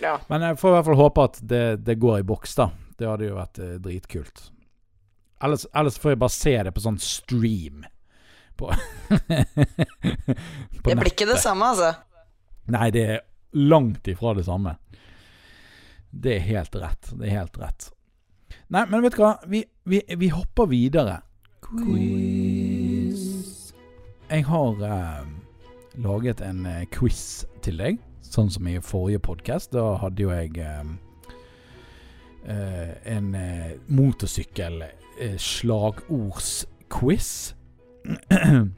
[0.00, 0.16] Ja.
[0.28, 2.70] Men jeg får i hvert fall håpe at det, det går i boks, da.
[2.98, 4.44] Det hadde jo vært eh, dritkult.
[5.44, 7.84] Ellers, ellers får jeg bare se det på sånn stream.
[8.60, 8.72] På,
[10.82, 11.94] på Det blir ikke det samme, altså.
[12.70, 13.22] Nei, det er
[13.56, 14.76] langt ifra det samme.
[16.10, 17.12] Det er helt rett.
[17.16, 17.88] Det er helt rett.
[18.70, 19.34] Nei, men vet du hva?
[19.50, 21.20] Vi, vi, vi hopper videre.
[21.64, 23.24] Quiz.
[24.30, 25.24] Jeg har eh,
[26.04, 27.98] laget en eh, quiz til deg,
[28.30, 29.72] sånn som i forrige podkast.
[29.74, 30.84] Da hadde jo jeg eh,
[32.46, 35.36] eh, en eh, motorsykkel eh.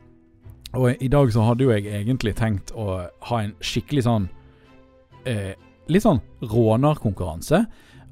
[0.73, 4.29] Og i dag så hadde jo jeg egentlig tenkt å ha en skikkelig sånn
[5.29, 5.53] eh,
[5.91, 7.59] Litt sånn rånerkonkurranse.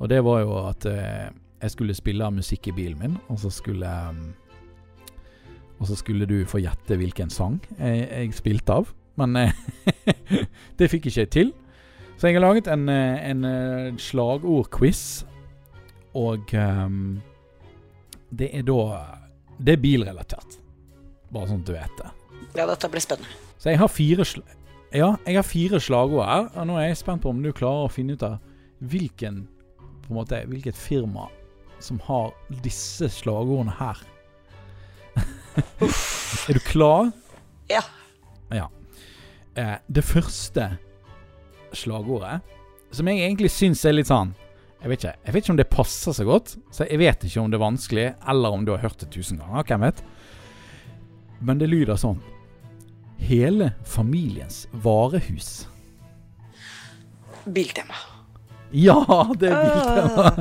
[0.02, 1.30] Og det var jo at eh,
[1.62, 4.16] jeg skulle spille musikk i bilen min, og så skulle eh,
[5.80, 8.90] Og så skulle du få gjette hvilken sang jeg, jeg spilte av.
[9.20, 9.52] Men eh,
[10.78, 11.52] det fikk ikke jeg til.
[12.20, 15.24] Så jeg har laget en, eh, en eh, slagordquiz,
[16.16, 17.20] og um,
[18.34, 18.80] det er da
[19.60, 20.56] Det er bilrelatert.
[21.30, 22.08] Bare sånn at du vet det.
[22.56, 23.30] Ja, dette blir spennende.
[23.60, 24.40] Så jeg har fire sl
[24.96, 27.86] Ja, jeg har fire slagord her, og nå er jeg spent på om du klarer
[27.86, 28.40] å finne ut av
[28.80, 29.44] hvilken
[29.78, 31.28] På en måte, hvilket firma
[31.80, 34.00] som har disse slagordene her.
[36.48, 37.08] er du klar?
[37.70, 37.80] Ja.
[38.52, 38.66] Ja.
[39.60, 40.66] Eh, det første
[41.76, 42.40] slagordet,
[42.94, 44.32] som jeg egentlig syns er litt sånn
[44.80, 47.42] jeg vet, ikke, jeg vet ikke om det passer så godt, så jeg vet ikke
[47.42, 49.66] om det er vanskelig, eller om du har hørt det tusen ganger.
[49.68, 50.00] Hvem vet?
[51.44, 52.22] Men det lyder sånn
[53.20, 55.68] Hele familiens varehus.
[57.44, 57.98] Biltema.
[58.72, 58.96] Ja,
[59.36, 60.32] det er biltema!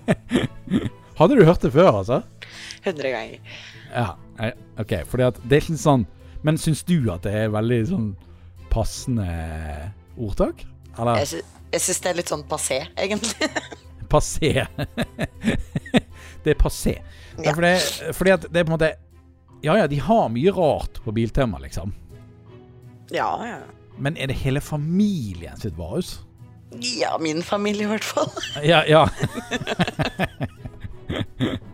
[1.20, 2.20] Hadde du hørt det før, altså?
[2.84, 3.56] 100 ganger.
[3.88, 4.52] Ja.
[4.76, 6.04] OK, at det er ikke sånn
[6.46, 8.10] Men syns du at det er veldig sånn
[8.72, 9.26] passende
[10.16, 10.64] ordtak?
[10.98, 13.50] Eller Jeg, sy jeg syns det er litt sånn passé, egentlig.
[14.14, 14.64] passé?
[16.44, 16.96] det er passé.
[17.38, 17.52] Ja.
[17.54, 17.74] Fordi,
[18.16, 18.94] fordi at det er på en måte
[19.64, 21.92] Ja ja, de har mye rart på Biltema, liksom.
[23.12, 23.60] ja, ja.
[24.00, 26.22] Men er det hele familien sitt varehus?
[26.80, 28.30] Ja, min familie i hvert fall.
[28.64, 29.02] Ja, ja.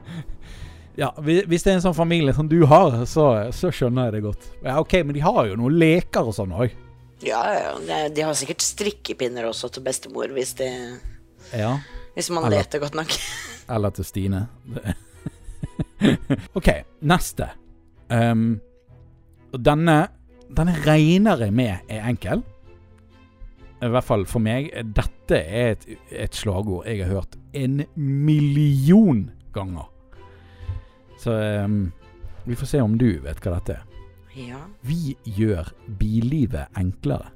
[0.96, 4.22] ja, hvis det er en sånn familie som du har, så, så skjønner jeg det
[4.24, 4.46] godt.
[4.64, 6.72] Ja, ok, men de har jo noen leker og sånn òg.
[7.24, 8.00] Ja, ja.
[8.12, 10.70] De har sikkert strikkepinner også til bestemor, hvis, det,
[11.56, 11.74] Ja.
[12.16, 13.12] hvis man Eller- leter godt nok.
[13.76, 14.46] Eller til Stine.
[16.58, 16.68] ok,
[17.02, 17.48] neste.
[18.08, 18.60] Um,
[19.56, 19.96] denne,
[20.54, 22.44] denne regner jeg med er enkel.
[23.82, 24.70] I hvert fall for meg.
[24.96, 29.90] Dette er et, et slagord jeg har hørt en million ganger.
[31.26, 31.92] Så um,
[32.44, 33.86] vi får se om du vet hva dette er.
[34.38, 34.60] Ja.
[34.86, 37.32] Vi gjør billivet enklere.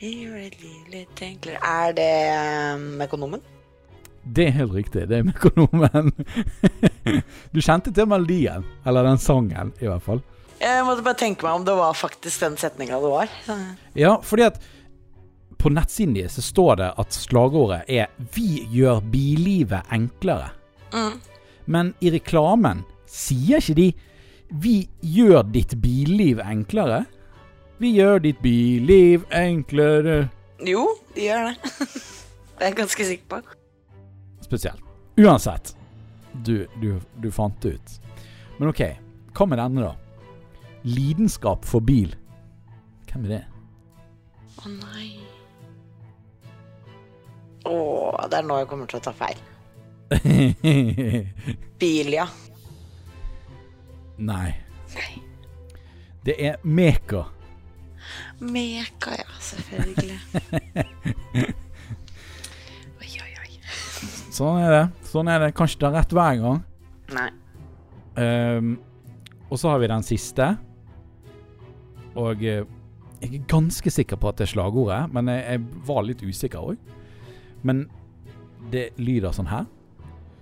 [0.00, 2.14] Vi gjør det litt enklere Er det
[2.74, 3.44] um, Mekonomen?
[4.26, 5.06] Det er helt riktig.
[5.06, 6.10] Det er Mekonomen.
[7.54, 8.66] du kjente til melodien.
[8.82, 10.26] Eller den sangen, i hvert fall.
[10.58, 13.38] Jeg måtte bare tenke meg om det var faktisk den setninga det var.
[13.94, 14.58] Ja, fordi at
[15.62, 20.50] på nettsiden deres så står det at slagordet er 'Vi gjør billivet enklere'.
[20.92, 21.20] Mm.
[21.66, 23.92] Men i reklamen sier ikke de
[24.50, 27.04] 'Vi gjør ditt billiv enklere'.
[27.78, 30.30] Vi gjør ditt billiv enklere.
[30.66, 31.56] Jo, de gjør det.
[32.58, 33.40] det er jeg ganske sikker på.
[34.40, 34.82] Spesielt.
[35.18, 35.76] Uansett.
[36.46, 38.00] Du, du, du fant det ut.
[38.58, 38.82] Men OK,
[39.34, 39.94] hva med denne, da?
[40.82, 42.14] Lidenskap for bil.
[43.10, 43.44] Hvem er det?
[44.62, 45.11] Å nei.
[47.68, 47.76] Å,
[48.30, 49.38] det er nå jeg kommer til å ta feil.
[51.80, 52.26] Bilia.
[54.22, 54.50] Nei.
[54.96, 55.12] Nei.
[56.26, 57.24] Det er Meka.
[58.42, 59.28] Meka, ja.
[59.42, 60.18] Selvfølgelig.
[63.02, 63.52] oi, oi, oi.
[64.34, 64.84] Sånn er det.
[65.10, 65.52] Sånn er det.
[65.56, 66.60] Kanskje ikke ta rett hver gang.
[67.12, 67.30] Nei.
[68.18, 68.74] Um,
[69.48, 70.46] og så har vi den siste.
[72.18, 72.64] Og eh,
[73.22, 76.72] jeg er ganske sikker på at det er slagordet, men jeg, jeg var litt usikker
[76.72, 76.76] òg.
[77.62, 77.84] Men
[78.72, 79.66] det lyder sånn her.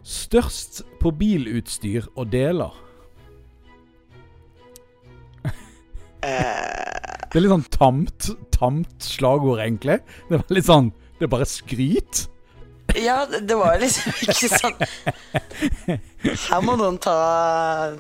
[0.07, 2.73] Størst på bilutstyr og deler.
[6.23, 6.67] Eh,
[7.31, 10.01] Det er litt sånn tamt, tamt slagord, egentlig.
[10.29, 12.27] Det var litt sånn Det er bare skryt.
[12.99, 14.75] ja, det var liksom ikke sånn
[16.49, 17.15] Her må noen ta,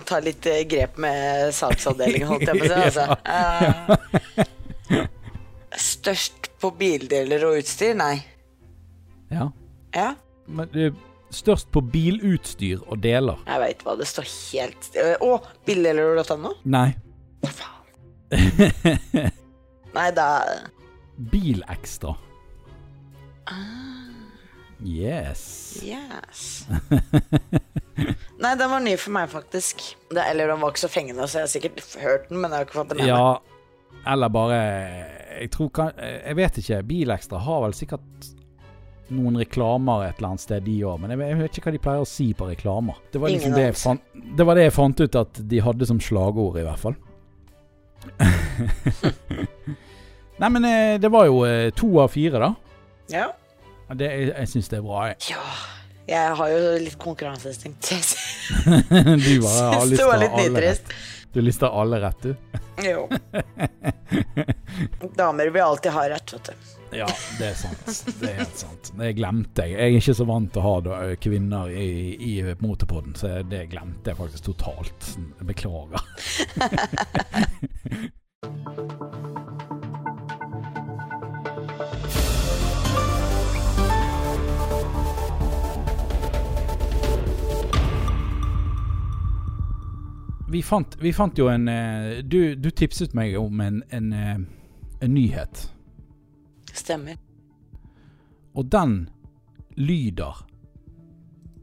[0.08, 2.80] ta litt grep med salgsavdelingen, holdt jeg på å si.
[2.90, 3.06] Altså.
[4.90, 5.06] Uh,
[5.78, 7.94] størst på bildeler og utstyr?
[7.94, 8.16] Nei.
[9.30, 9.50] Ja.
[9.94, 10.14] Ja,
[10.46, 10.98] Men det er
[11.34, 13.38] størst på bilutstyr og deler.
[13.46, 14.88] jeg veit hva det står helt
[15.22, 15.30] Å,
[15.66, 16.52] bildeler.no?
[16.64, 16.88] Nei.
[17.42, 19.30] Hva faen?
[19.94, 20.26] Nei, da
[21.30, 22.14] Bilekstra.
[23.50, 23.54] ah,
[24.82, 25.82] Yes.
[25.84, 26.66] Yes.
[28.40, 29.82] Nei, den var ny for meg, faktisk.
[30.08, 32.62] Det, eller den var ikke så fengende, så jeg har sikkert hørt den, men jeg
[32.62, 33.10] har ikke fått den med.
[33.10, 34.60] Ja, eller bare
[35.42, 36.78] Jeg tror kan, Jeg vet ikke.
[36.88, 38.30] Bilekstra har vel sikkert
[39.14, 41.00] noen reklamer et eller annet sted, de òg.
[41.02, 43.00] Men jeg, jeg vet ikke hva de pleier å si på reklamer.
[43.12, 44.04] Det var liksom det fant,
[44.38, 46.96] det var det jeg fant ut at de hadde som slagord, i hvert fall.
[50.40, 52.54] Nei, men eh, det var jo eh, to av fire, da.
[53.12, 53.28] Ja.
[53.90, 55.04] Det, jeg jeg syns det er bra.
[55.10, 55.34] jeg.
[55.34, 55.44] ja.
[56.10, 57.90] Jeg har jo litt konkurranseinstinkt.
[59.26, 60.94] Du bare har lyst til alle rett.
[61.30, 62.34] Du lister alle rett, du.
[62.82, 63.04] Jo.
[65.14, 66.79] Damer vil alltid ha rett, vet du.
[66.92, 67.06] Ja,
[67.38, 67.86] det er sant.
[68.20, 68.90] Det er helt sant.
[68.98, 69.76] Det glemte jeg.
[69.76, 74.10] Jeg er ikke så vant til å ha kvinner i, i motorpodden, så det glemte
[74.10, 75.12] jeg faktisk totalt.
[75.46, 76.02] Beklager.
[90.50, 91.68] Vi fant, vi fant jo en
[92.26, 94.08] Du, du tipset meg om en, en,
[94.98, 95.68] en nyhet.
[96.76, 97.18] Stemmer.
[98.54, 99.08] Og den
[99.78, 100.40] lyder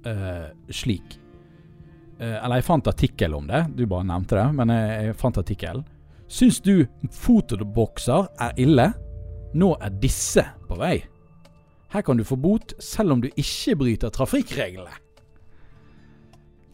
[0.08, 1.18] eh, slik.
[2.20, 5.42] Eh, eller jeg fant artikkel om det, du bare nevnte det, men jeg, jeg fant
[5.42, 5.84] artikkel.
[6.28, 8.90] Syns du fotobokser er ille?
[9.58, 10.98] Nå er disse på vei.
[11.94, 14.92] Her kan du få bot selv om du ikke bryter trafikkreglene.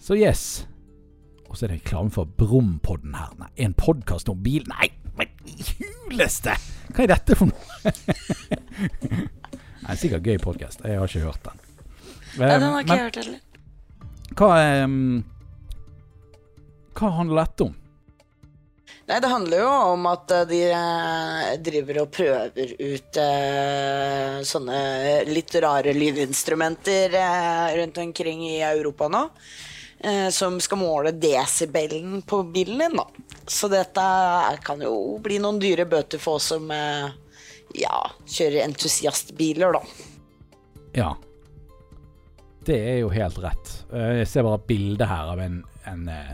[0.02, 0.65] Så yes.
[1.48, 3.36] Og så er det reklame for Brompodden her.
[3.38, 6.58] Nei, en podkast om bil Nei, men i huleste!
[6.93, 7.93] Hva er dette for noe?
[9.84, 10.84] Nei, sikkert gøy podkast.
[10.86, 11.63] Jeg har ikke hørt den.
[12.39, 13.39] Nei, den har ikke jeg hørt heller.
[14.39, 14.49] hva
[14.86, 15.23] um,
[16.97, 17.73] Hva handler dette om?
[19.03, 24.77] Nei, det handler jo om at eh, de eh, driver og prøver ut eh, sånne
[25.27, 29.25] litt rare lydinstrumenter eh, rundt omkring i Europa nå.
[29.99, 33.06] eh, som skal måle desibelen på bilen din, da.
[33.49, 34.03] Så dette
[34.63, 37.10] kan jo bli noen dyre bøter for oss som eh,
[37.75, 37.97] ja,
[38.29, 39.82] kjører entusiastbiler, da.
[40.95, 41.10] Ja.
[42.63, 43.73] Det er jo helt rett.
[43.91, 46.32] Eh, Jeg ser bare et bilde her av en, en eh,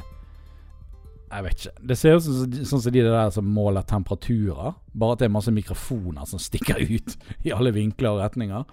[1.31, 1.73] Jeg vet ikke.
[1.89, 4.77] Det ser ut som sånn som de der som måler temperaturer.
[4.93, 8.69] Bare at det er masse mikrofoner som stikker ut i alle vinkler og retninger.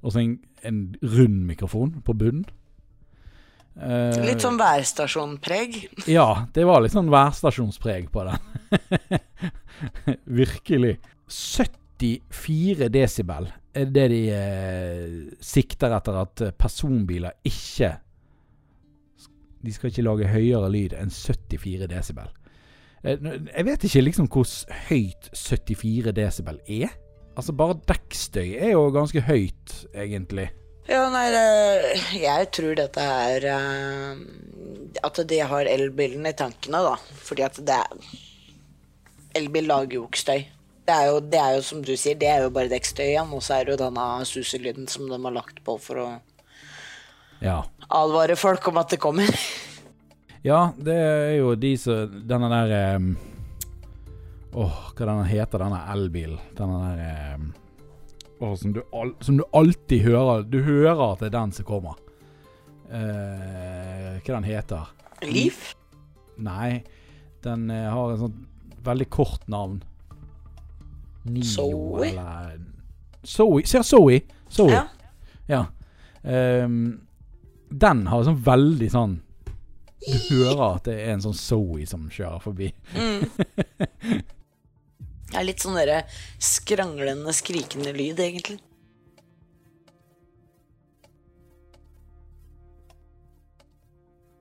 [0.00, 2.46] Og så en, en rund mikrofon på bunnen.
[3.78, 5.76] Eh, Litt sånn værstasjonpreg.
[6.10, 9.20] Ja, det var litt sånn værstasjonspreg på den.
[10.40, 10.96] Virkelig.
[11.30, 13.46] 74 desibel
[13.78, 15.12] er det de eh,
[15.44, 17.92] sikter etter at personbiler ikke
[19.62, 22.30] De skal ikke lage høyere lyd enn 74 desibel.
[23.04, 24.48] Eh, jeg vet ikke liksom hvor
[24.88, 26.90] høyt 74 desibel er.
[27.38, 30.48] Altså, bare dekkstøy er jo ganske høyt, egentlig.
[30.90, 31.26] Ja, nei,
[32.18, 34.22] jeg tror dette er eh,
[35.06, 36.96] At de har elbilen i tankene, da.
[37.26, 38.16] Fordi at det er
[39.38, 40.40] Elbil lager jo ikke støy.
[40.88, 43.30] Det er jo, det er jo som du sier, det er jo bare dekkstøy igjen.
[43.36, 46.08] Og så er det jo denne suselyden som de har lagt på for å
[47.40, 47.60] Ja.
[47.88, 49.30] advare folk om at det kommer.
[50.42, 52.98] Ja, det er jo de som Denne der eh,
[54.56, 56.40] Åh, hva denne heter denne elbilen?
[56.58, 57.38] Denne der eh,
[58.40, 61.68] åh, som, du al som du alltid hører Du hører at det er den som
[61.68, 61.98] kommer.
[62.90, 64.90] Eh, hva den heter
[65.22, 65.74] Leaf?
[66.40, 66.80] Nei,
[67.44, 68.38] den eh, har en sånn
[68.84, 69.82] veldig kort navn.
[71.28, 72.08] Nio, Zoe?
[72.08, 72.56] eller
[73.22, 73.66] Zoe.
[73.68, 74.22] Ser Zoe.
[74.48, 74.72] Zoe.
[74.72, 74.86] Ja.
[75.50, 75.64] Ja.
[76.22, 77.00] Ehm,
[77.70, 79.12] den har sånn veldig sånn
[80.00, 82.70] Du hører at det er en sånn Zoe som kjører forbi.
[82.96, 83.24] Mm.
[85.30, 86.02] Det er litt sånn derre
[86.42, 88.58] skranglende, skrikende lyd, egentlig.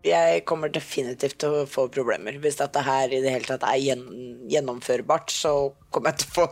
[0.09, 2.39] Jeg kommer definitivt til å få problemer.
[2.41, 4.05] Hvis dette her i det hele tatt er gjen
[4.49, 6.45] gjennomførbart, så kommer jeg til å få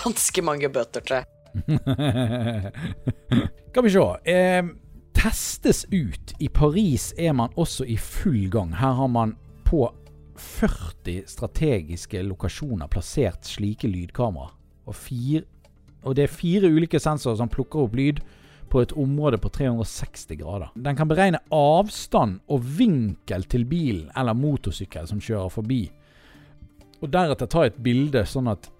[0.00, 1.22] ganske mange bøter, til.
[3.70, 4.06] Skal vi se.
[4.32, 4.64] Eh,
[5.16, 6.34] testes ut.
[6.40, 8.74] I Paris er man også i full gang.
[8.80, 9.36] Her har man
[9.68, 9.92] på
[10.40, 14.50] 40 strategiske lokasjoner plassert slike lydkamera.
[14.86, 15.42] Og, fire,
[16.04, 18.20] og det er fire ulike sensorer som plukker opp lyd
[18.70, 20.70] på et område på 360 grader.
[20.74, 25.82] Den kan beregne avstand og vinkel til bilen eller motorsykkel som kjører forbi.
[27.02, 28.70] Og deretter ta et bilde, sånn at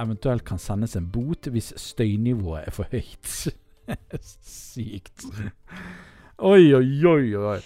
[0.00, 3.54] eventuelt kan sendes en bot hvis støynivået er for høyt.
[4.44, 5.26] Sykt.
[6.38, 7.58] Oi, oi, oi, oi.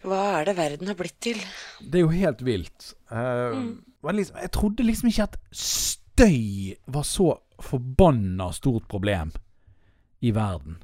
[0.00, 1.40] Hva er det verden har blitt til?
[1.80, 2.92] Det er jo helt vilt.
[3.12, 3.72] Uh, mm.
[4.16, 9.34] liksom, jeg trodde liksom ikke at støy var så forbanna stort problem
[10.24, 10.78] i verden.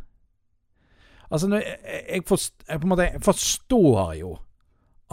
[1.31, 4.37] Altså, jeg, jeg, forst, jeg, måte, jeg forstår jo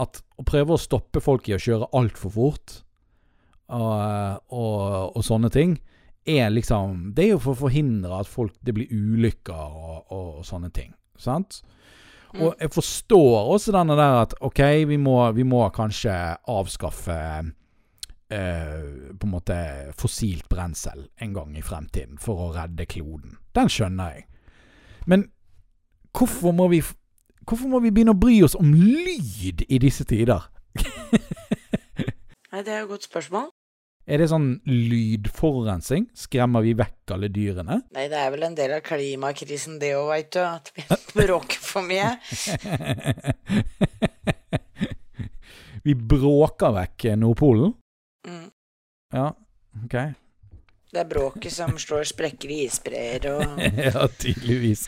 [0.00, 2.76] at å prøve å stoppe folk i å kjøre altfor fort
[3.72, 3.90] og,
[4.52, 5.78] og, og sånne ting,
[6.24, 10.44] er liksom Det er jo for å forhindre at folk Det blir ulykker og, og
[10.48, 10.94] sånne ting.
[11.20, 11.60] Sant?
[12.40, 16.14] Og jeg forstår også denne der at OK, vi må, vi må kanskje
[16.50, 17.18] avskaffe
[18.34, 19.58] eh, på en måte
[19.98, 23.38] fossilt brensel en gang i fremtiden for å redde kloden.
[23.54, 24.26] Den skjønner jeg.
[25.06, 25.28] Men
[26.16, 26.82] hvorfor må vi
[27.44, 30.46] Hvorfor må vi begynne å bry oss om lyd i disse tider?
[32.54, 33.50] Nei, Det er jo et godt spørsmål.
[34.04, 36.10] Er det sånn lydforurensning?
[36.12, 37.78] Skremmer vi vekk alle dyrene?
[37.96, 40.42] Nei, det er vel en del av klimakrisen, det òg, veit du.
[40.44, 40.84] At vi
[41.22, 42.10] bråker for mye.
[45.88, 47.72] vi bråker vekk Nordpolen?
[48.28, 48.50] Mm.
[49.16, 49.30] Ja,
[49.86, 49.96] OK.
[50.94, 53.56] Det er bråket som slår sprekker i isbreer og
[53.88, 54.84] ja, tydeligvis.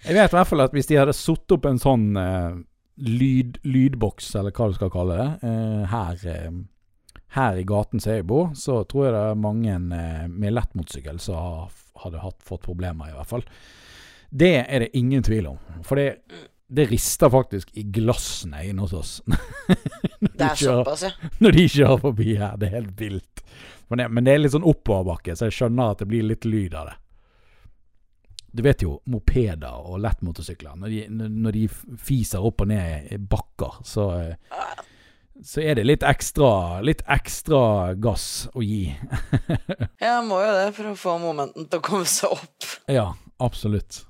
[0.00, 2.56] Jeg vet i hvert fall at hvis de hadde satt opp en sånn eh,
[3.00, 8.14] lyd, lydboks, eller hva du skal kalle det, eh, her, eh, her i gaten som
[8.14, 11.68] jeg bor, så tror jeg det er mange eh, med lettmotorsykkel som
[12.04, 13.44] hadde hatt, fått problemer, i hvert fall.
[14.30, 15.58] Det er det ingen tvil om.
[15.86, 16.20] For det,
[16.70, 19.12] det rister faktisk i glassene inne hos oss
[20.20, 21.30] Det er såpass, ja.
[21.42, 22.56] når de kjører forbi her.
[22.60, 23.42] Det er helt vilt.
[23.88, 26.46] Men det, men det er litt sånn oppoverbakke, så jeg skjønner at det blir litt
[26.46, 26.98] lyd av det.
[28.50, 31.66] Du vet jo, mopeder og lettmotorsykler, når de, når de
[32.02, 34.82] fiser opp og ned i bakker, så, eh,
[35.46, 37.62] så er det litt ekstra, litt ekstra
[38.02, 38.88] gass å gi.
[40.02, 42.70] Ja, må jo det for å få momenten til å komme seg opp.
[42.90, 44.02] Ja, absolutt.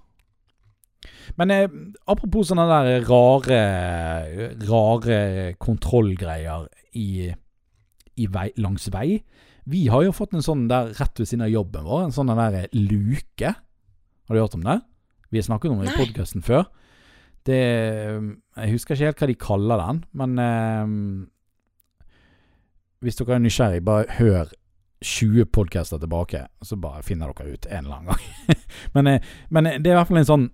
[1.39, 1.69] Men eh,
[2.11, 3.61] apropos sånne der rare,
[4.71, 5.21] rare
[5.61, 7.29] kontrollgreier i,
[8.17, 9.21] i vei, langs vei.
[9.71, 12.33] Vi har jo fått en sånn der rett ved siden av jobben vår, en sånn
[12.33, 13.53] der luke.
[14.31, 14.81] Har du hørt om det?
[15.31, 16.69] Vi har snakket om det i podkasten før.
[17.43, 20.93] Det Jeg husker ikke helt hva de kaller den, men eh,
[23.03, 24.53] Hvis dere er nysgjerrig, bare hør
[25.03, 28.23] 20 podcaster tilbake, så bare finner dere ut en eller annen gang.
[28.95, 30.47] men, eh, men eh, det er i hvert fall en sånn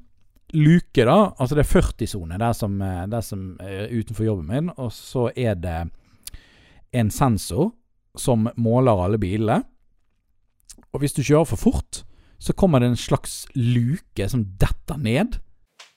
[0.54, 1.18] luke, da.
[1.36, 5.28] Altså det er 40-sone der, som, eh, der som er utenfor jobben min, og så
[5.36, 5.78] er det
[6.96, 7.74] en sensor
[8.16, 9.60] som måler alle bilene.
[10.94, 12.05] Og hvis du kjører for fort,
[12.38, 15.38] så kommer det en slags luke som detter ned.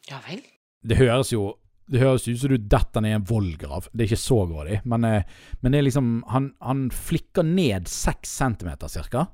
[0.09, 0.43] Ja vel.
[0.83, 1.57] Det høres jo
[1.89, 3.87] det høres ut som du detter ned en vollgrav.
[3.89, 5.23] Det er ikke så grådig, men, eh,
[5.59, 9.25] men det er liksom Han, han flikker ned seks centimeter cirka.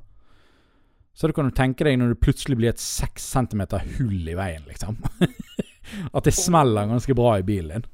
[1.13, 4.35] Så du kan du tenke deg når det plutselig blir et seks centimeter hull i
[4.35, 4.97] veien, liksom.
[6.15, 7.91] At det smeller ganske bra i bilen din.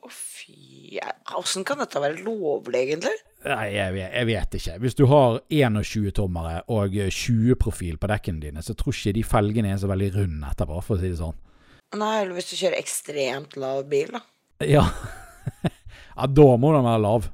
[0.00, 0.59] Å, fy
[1.38, 3.14] Åssen kan dette være lovlig, egentlig?
[3.46, 4.76] Nei, jeg vet, jeg vet ikke.
[4.82, 9.80] Hvis du har 21-tommere og 20-profil på dekkene dine, så tror ikke de felgene er
[9.80, 11.38] så veldig runde etterpå, for å si det sånn.
[12.00, 14.22] Nei, eller hvis du kjører ekstremt lav bil, da.
[14.66, 14.84] Ja.
[16.18, 17.30] ja, da må den være lav.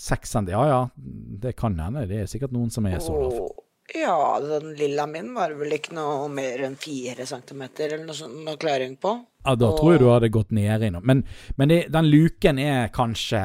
[0.00, 2.06] 6 cm, Ja ja, det kan hende.
[2.08, 3.59] Det er sikkert noen som er så lav.
[3.94, 8.38] Ja, den lilla min var vel ikke noe mer enn fire centimeter eller noe sånt
[8.46, 9.16] noe klaring på.
[9.42, 11.02] Ja, da tror jeg du hadde gått ned i noe.
[11.02, 11.24] Men,
[11.58, 13.40] men det, den luken er kanskje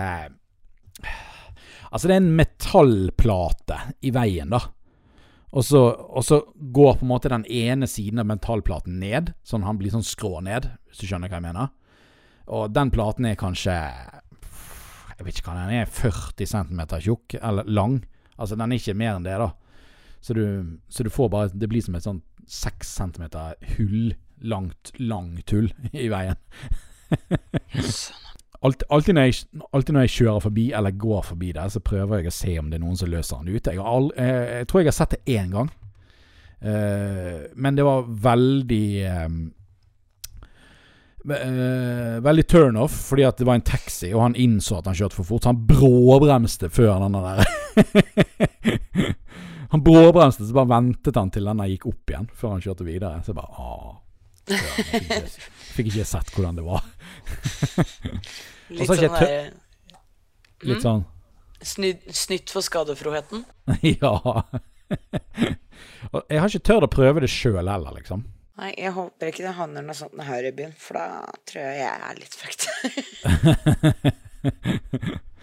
[1.95, 4.59] Altså, det er en metallplate i veien, da.
[5.55, 6.41] Og så, og så
[6.75, 10.41] går på en måte den ene siden av metallplaten ned, sånn han blir sånn skrå
[10.43, 11.69] ned, hvis du skjønner hva jeg mener.
[12.51, 17.71] Og den platen er kanskje Jeg vet ikke hva den er, 40 cm tjukk, eller
[17.71, 18.01] lang.
[18.35, 19.53] Altså, den er ikke mer enn det, da.
[20.25, 23.25] Så du, så du får bare Det blir som et sånn 6 cm
[23.75, 26.37] hull, langt, langt hull i veien.
[28.65, 32.21] Alt, alltid, når jeg, alltid når jeg kjører forbi eller går forbi der, så prøver
[32.21, 33.73] jeg å se om det er noen som løser den ute.
[33.75, 35.69] Jeg, all, jeg, jeg tror jeg har sett det én gang.
[36.65, 38.87] uh, men det var veldig
[39.25, 39.37] um,
[41.29, 45.19] uh, Veldig turnoff, fordi at det var en taxi, og han innså at han kjørte
[45.19, 45.45] for fort.
[45.45, 48.81] Så han bråbremste før denne der
[49.71, 53.23] Han bråbremste, så bare ventet han til denne gikk opp igjen, før han kjørte videre.
[53.25, 53.95] Så jeg bare ah,
[54.45, 55.49] jeg fikk, ikke,
[55.79, 56.85] fikk ikke sett hvordan det var.
[58.75, 59.51] Litt sånn ikke mm, der,
[60.65, 61.05] Litt sånn
[61.65, 63.45] snytt, snytt for skadefroheten.
[64.01, 64.43] Ja.
[66.13, 68.25] Og jeg har ikke tørt å prøve det sjøl heller, liksom.
[68.61, 71.77] Nei, jeg håper ikke det handler noe sånt her i byen, for da tror jeg
[71.81, 72.65] jeg er litt fucked.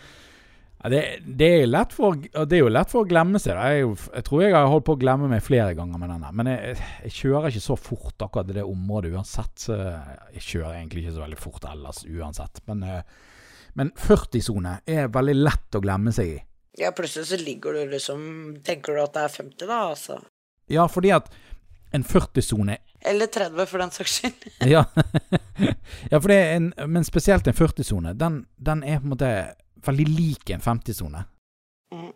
[0.83, 3.55] Det, det, er for, det er jo lett for å glemme seg.
[3.55, 6.33] Jeg, jeg tror jeg har holdt på å glemme meg flere ganger med denne.
[6.35, 9.68] Men jeg, jeg kjører ikke så fort akkurat i det området uansett.
[9.70, 12.62] Jeg kjører egentlig ikke så veldig fort ellers uansett.
[12.66, 13.30] Men, eh,
[13.78, 16.41] men 40-sone er veldig lett å glemme seg i.
[16.80, 18.22] Ja, plutselig så ligger du liksom
[18.64, 20.14] Tenker du at det er 50, da, altså?
[20.72, 21.28] Ja, fordi at
[21.93, 24.47] en 40-sone Eller 30, for den saks skyld.
[24.74, 24.87] ja.
[26.11, 28.16] ja, for det er en, men spesielt en 40-sone.
[28.18, 29.33] Den, den er på en måte
[29.87, 31.22] veldig lik en 50-sone.
[31.95, 32.11] Mm.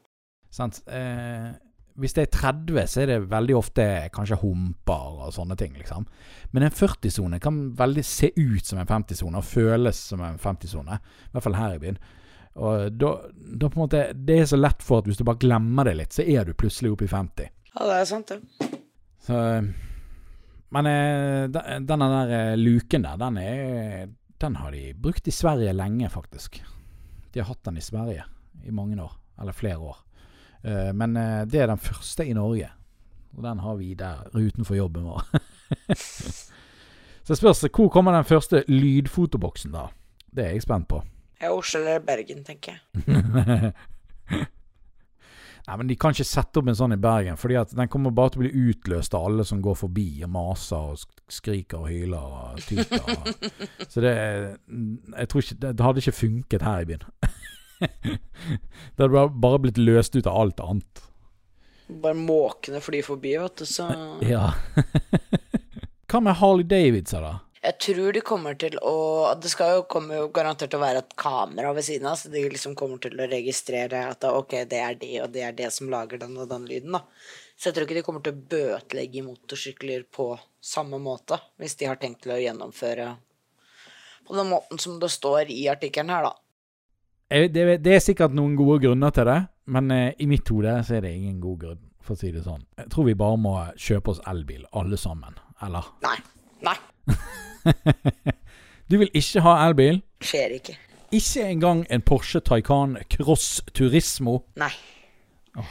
[0.57, 0.83] Sant?
[0.87, 1.55] Eh,
[1.97, 6.05] hvis det er 30, så er det veldig ofte kanskje humper og sånne ting, liksom.
[6.53, 10.99] Men en 40-sone kan veldig se ut som en 50-sone, og føles som en 50-sone.
[11.01, 11.99] I hvert fall her i byen.
[12.57, 15.43] Og da, da på en måte Det er så lett for at hvis du bare
[15.43, 17.51] glemmer det litt, så er du plutselig oppe i 50.
[17.75, 18.79] Ja, det er sant, det.
[19.27, 19.41] Så
[20.73, 24.09] Men eh, denne der eh, luken der, den er
[24.41, 26.61] Den har de brukt i Sverige lenge, faktisk.
[27.37, 28.23] De har hatt den i Sverige
[28.65, 29.13] i mange år.
[29.41, 29.97] Eller flere år.
[30.65, 32.71] Uh, Men uh, det er den første i Norge.
[33.37, 35.27] Og den har vi der utenfor jobben vår.
[37.27, 39.91] Så det spørs hvor kommer den første lydfotoboksen, da?
[40.33, 41.03] Det er jeg spent på.
[41.43, 43.73] Ja, Oslo eller Bergen, tenker jeg.
[45.67, 48.15] Nei, men De kan ikke sette opp en sånn i Bergen, fordi at den kommer
[48.15, 51.89] bare til å bli utløst av alle som går forbi og maser og skriker og
[51.91, 53.03] hyler og tyter.
[53.03, 53.49] Og.
[53.93, 57.09] Så det Jeg tror ikke Det hadde ikke funket her i byen.
[58.95, 61.03] det hadde bare blitt løst ut av alt annet.
[62.03, 63.91] Bare måkene flyr forbi, vet du, så
[64.27, 64.53] Ja.
[66.07, 67.35] Hva med Harley Davidson, da?
[67.67, 68.97] Jeg tror de kommer til å
[69.43, 72.31] Det skal jo komme jo garantert til å være et kamera ved siden av, så
[72.31, 75.57] de liksom kommer til å registrere at da, ok, det er det, og det er
[75.57, 77.03] det som lager den og den lyden, da.
[77.57, 80.29] Så jeg tror ikke de kommer til å bøtelegge motorsykler på
[80.63, 83.09] samme måte, hvis de har tenkt til å gjennomføre
[84.27, 86.35] på den måten som det står i artikkelen her, da.
[87.51, 89.41] Det, det er sikkert noen gode grunner til det,
[89.75, 92.45] men eh, i mitt hode så er det ingen god grunn, for å si det
[92.47, 92.63] sånn.
[92.79, 95.35] Jeg tror vi bare må kjøpe oss elbil, alle sammen.
[95.67, 95.91] Eller?
[96.07, 96.17] Nei.
[96.67, 96.79] Nei.
[98.91, 99.97] Du vil ikke ha elbil?
[100.23, 100.77] Skjer ikke.
[101.13, 104.39] Ikke engang en Porsche Taycan Cross Turismo.
[104.57, 104.71] Nei.
[105.57, 105.65] Oh.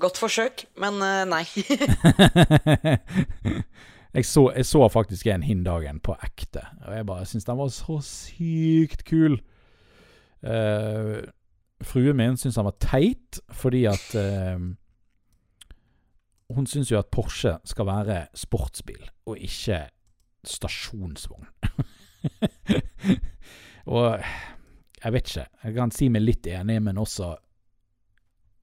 [0.00, 1.42] godt forsøk, men eh, nei.
[4.14, 7.58] jeg, så, jeg så faktisk en hin dagen på ekte, og jeg bare syns den
[7.58, 9.40] var så sykt kul.
[10.46, 11.26] Uh,
[11.82, 14.60] fruen min syns han var teit, fordi at uh,
[16.54, 19.88] Hun syns jo at Porsche skal være sportsbil, og ikke
[20.48, 21.46] stasjonsvogn.
[23.86, 24.20] og
[25.02, 25.46] jeg vet ikke.
[25.64, 27.34] Jeg kan si meg litt enig, men også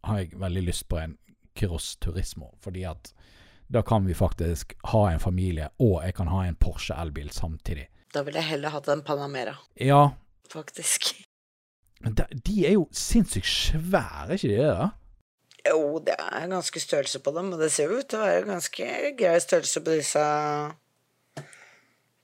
[0.07, 1.17] har jeg veldig lyst på en
[1.55, 3.13] Cross Turismo, fordi at
[3.73, 7.87] da kan vi faktisk ha en familie, og jeg kan ha en Porsche elbil samtidig.
[8.13, 10.11] Da ville jeg heller hatt en Panamera, Ja,
[10.51, 11.13] faktisk.
[12.03, 14.89] men de, de er jo sinnssykt svære, ikke de da?
[15.69, 18.43] Jo, det er ganske størrelse på dem, og det ser jo ut til å være
[18.49, 20.25] ganske grei størrelse på disse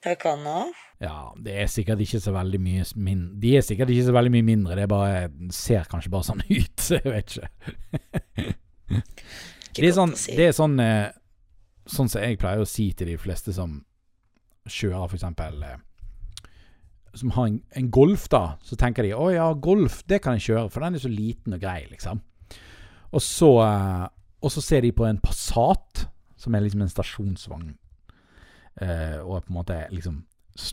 [0.03, 0.71] Det kan òg.
[1.03, 4.31] Ja, det er sikkert ikke så veldig mye min De er sikkert ikke så veldig
[4.33, 8.53] mye mindre, det bare ser kanskje bare sånn ut, jeg vet ikke.
[9.79, 11.09] Det er sånn, det er sånn eh,
[11.89, 13.79] Sånn som jeg pleier å si til de fleste som
[14.69, 15.79] kjører, for eksempel eh,
[17.17, 18.59] Som har en, en Golf, da.
[18.65, 21.55] Så tenker de 'Å ja, Golf, det kan jeg kjøre', for den er så liten
[21.57, 22.21] og grei, liksom.
[23.09, 24.07] Og så, eh,
[24.45, 26.05] og så ser de på en Passat,
[26.37, 27.88] som er liksom en stasjonsvogn, eh,
[28.82, 30.25] og på en måte liksom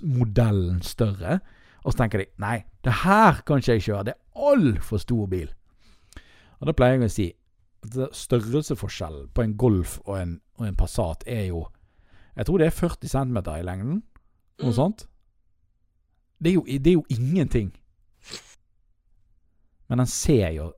[0.03, 1.41] modellen større.
[1.85, 5.27] Og så tenker de 'Nei, det her kan ikke jeg kjøre', det er altfor stor
[5.27, 5.53] bil'.
[6.61, 7.33] Og da pleier jeg å si
[7.85, 11.67] at størrelsesforskjellen på en Golf og en, og en Passat er jo
[12.37, 14.03] Jeg tror det er 40 cm i lengden.
[14.61, 14.73] Noe Mm.
[14.73, 15.07] sånt.
[16.43, 17.73] Det er, jo, det er jo ingenting.
[19.89, 20.73] Men den ser jo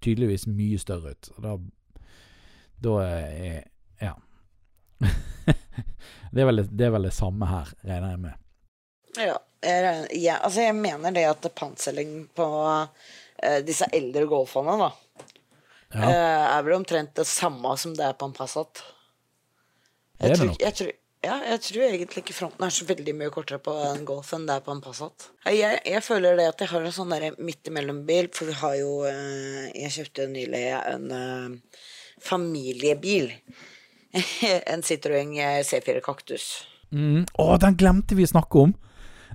[0.00, 1.30] tydeligvis mye større ut.
[1.36, 1.56] Og da
[2.82, 3.62] Da er.
[6.32, 8.38] det, er vel, det- er vel det samme her, regner jeg med.
[9.20, 9.38] Ja.
[9.62, 14.88] Jeg, ja, altså jeg mener det at pansering på uh, disse eldre golfene, da,
[15.92, 18.82] Ja, uh, er vel omtrent det samme som det er på en Passat.
[20.22, 20.90] Jeg tror, jeg, tror,
[21.22, 24.48] ja, jeg tror egentlig ikke fronten er så veldig mye kortere på en Golf enn
[24.48, 25.28] det er på en Passat.
[25.46, 28.76] Jeg, jeg føler det at jeg har en sånn derre midt imellom-bil, for vi har
[28.80, 31.60] jo uh, Jeg kjøpte nylig en
[32.22, 33.30] familiebil.
[34.72, 35.34] en Citroën
[35.64, 36.66] C4 Kaktus.
[36.90, 37.26] mm.
[37.38, 38.74] Å, den glemte vi å snakke om!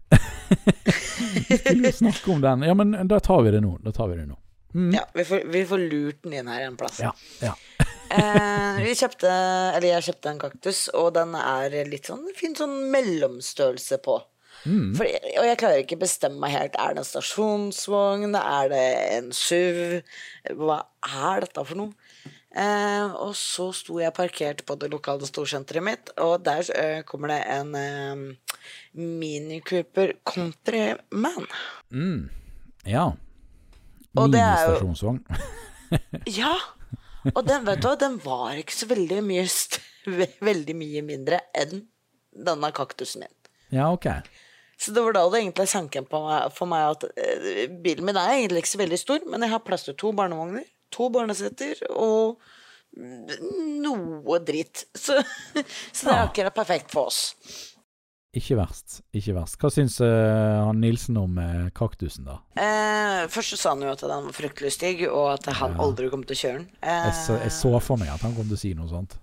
[1.49, 2.63] vi skulle jo snakke om den.
[2.67, 3.77] Ja, men da tar vi det nå.
[3.83, 4.37] Da tar vi det nå.
[4.75, 4.93] Mm.
[4.95, 7.01] Ja, vi får, vi får lurt den inn her en plass.
[7.03, 7.13] Ja,
[7.43, 7.57] ja.
[8.07, 9.27] Eh, vi kjøpte,
[9.75, 14.15] eller jeg kjøpte en kaktus, og den er litt sånn fin sånn mellomstørrelse på.
[14.63, 16.77] For, og jeg klarer ikke bestemme meg helt.
[16.79, 18.37] Er det en stasjonsvogn?
[18.39, 18.85] Er det
[19.17, 19.99] en SUV?
[20.55, 22.06] Hva er dette for noe?
[22.57, 27.29] Eh, og så sto jeg parkert på det lokale storsenteret mitt, og der eh, kommer
[27.35, 28.23] det en eh,
[28.97, 31.45] Mini Cooper Countryman.
[32.87, 33.05] ja.
[34.17, 35.19] Er jo- Ministasjonsvogn.
[36.39, 36.55] Ja!
[37.35, 39.43] Og den, vet du den var ikke så veldig mye,
[40.43, 41.81] veldig mye mindre enn
[42.31, 43.33] denne kaktusen min.
[43.75, 44.07] Ja, ok.
[44.79, 48.33] Så det var da det egentlig sank inn for meg at eh, bilen min er
[48.39, 52.37] egentlig ikke så veldig stor, men jeg har plass til to barnevogner, to barnesetter og
[52.97, 54.85] noe dritt.
[54.97, 55.17] Så,
[55.93, 57.19] så det er akkurat perfekt for oss.
[58.37, 58.99] Ikke verst.
[59.17, 59.55] Ikke verst.
[59.61, 62.35] Hva syns uh, han Nilsen om uh, kaktusen, da?
[62.59, 65.81] Eh, først så sa han jo at den var fryktelig stygg, og at han Ja.
[65.85, 66.67] aldri kom til å kjøre den.
[66.83, 69.15] Eh, Jeg så, jeg så for meg at han kom til å si noe sånt.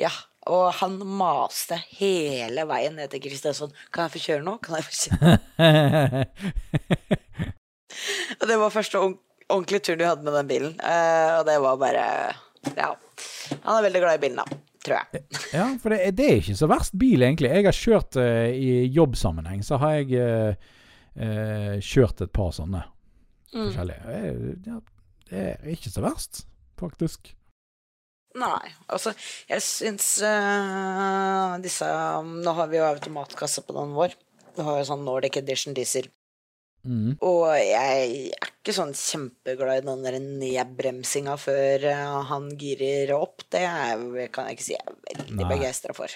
[0.00, 0.10] Ja,
[0.50, 3.76] og han maste hele veien ned til Kristiansand.
[3.94, 4.56] Kan jeg få kjøre nå?
[4.64, 6.26] Kan jeg få kjøre?
[8.40, 9.20] Og det var første ordent-
[9.52, 10.74] ordentlige tur du hadde med den bilen.
[10.80, 12.04] Uh, og det var bare
[12.76, 12.90] Ja.
[13.62, 14.60] Han er veldig glad i bilen, da.
[14.82, 15.22] Tror jeg.
[15.54, 17.52] ja, for det, det er ikke så verst bil, egentlig.
[17.54, 20.56] Jeg har kjørt uh, i jobbsammenheng, så har jeg
[21.20, 22.82] uh, kjørt et par sånne
[23.52, 23.66] Mm.
[23.68, 24.12] forskjellige.
[24.64, 24.76] Ja,
[25.28, 26.38] det er ikke så verst,
[26.80, 27.34] faktisk.
[28.40, 29.12] Nei, altså,
[29.50, 31.84] jeg syns uh, disse
[32.24, 34.14] Nå har vi jo automatkasse på den vår.
[34.56, 36.08] Du har jo sånn Nordic Edition diesel.
[36.82, 37.14] Mm.
[37.22, 43.44] Og jeg er ikke sånn kjempeglad i den der nedbremsinga før eh, han girer opp.
[43.52, 43.62] Det
[44.34, 46.14] kan jeg ikke si jeg er veldig begeistra for.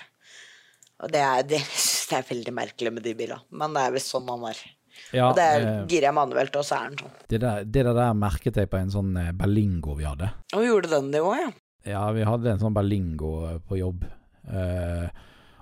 [1.05, 4.15] Og det er, det, det er veldig merkelig med de bilene, men det er visst
[4.15, 4.65] sånn han er.
[5.13, 7.15] Ja, og det eh, girer jeg manuelt, og så er den sånn.
[7.29, 10.33] det, der, det der merket jeg på en sånn eh, Berlingo vi hadde.
[10.57, 11.51] Og gjorde den det òg, ja?
[11.87, 14.07] Ja, vi hadde en sånn Berlingo eh, på jobb.
[14.51, 15.07] Eh,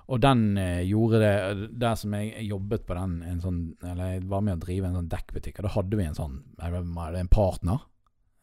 [0.07, 4.27] og den eh, gjorde det Der som jeg jobbet på den en sånn Eller jeg
[4.29, 7.23] var med å drive en sånn dekkbutikk, og da hadde vi en sånn er det
[7.23, 7.79] en partner.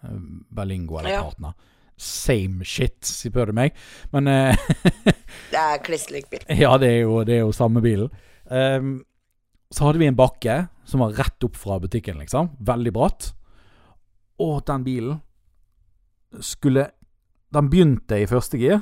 [0.03, 0.17] Eh,
[0.51, 1.23] Berlingo eller Ja.
[1.23, 1.55] partner.
[1.97, 3.77] Same shit, spør du meg.
[4.13, 4.57] Men eh,
[5.53, 6.43] Det er kliss lik bil.
[6.49, 8.11] Ja, det er jo, det er jo samme bilen.
[8.51, 9.05] Um,
[9.73, 12.51] så hadde vi en bakke som var rett opp fra butikken, liksom.
[12.59, 13.31] Veldig bratt.
[14.43, 15.21] Og den bilen
[16.41, 16.91] skulle
[17.53, 18.79] Den begynte i første gir.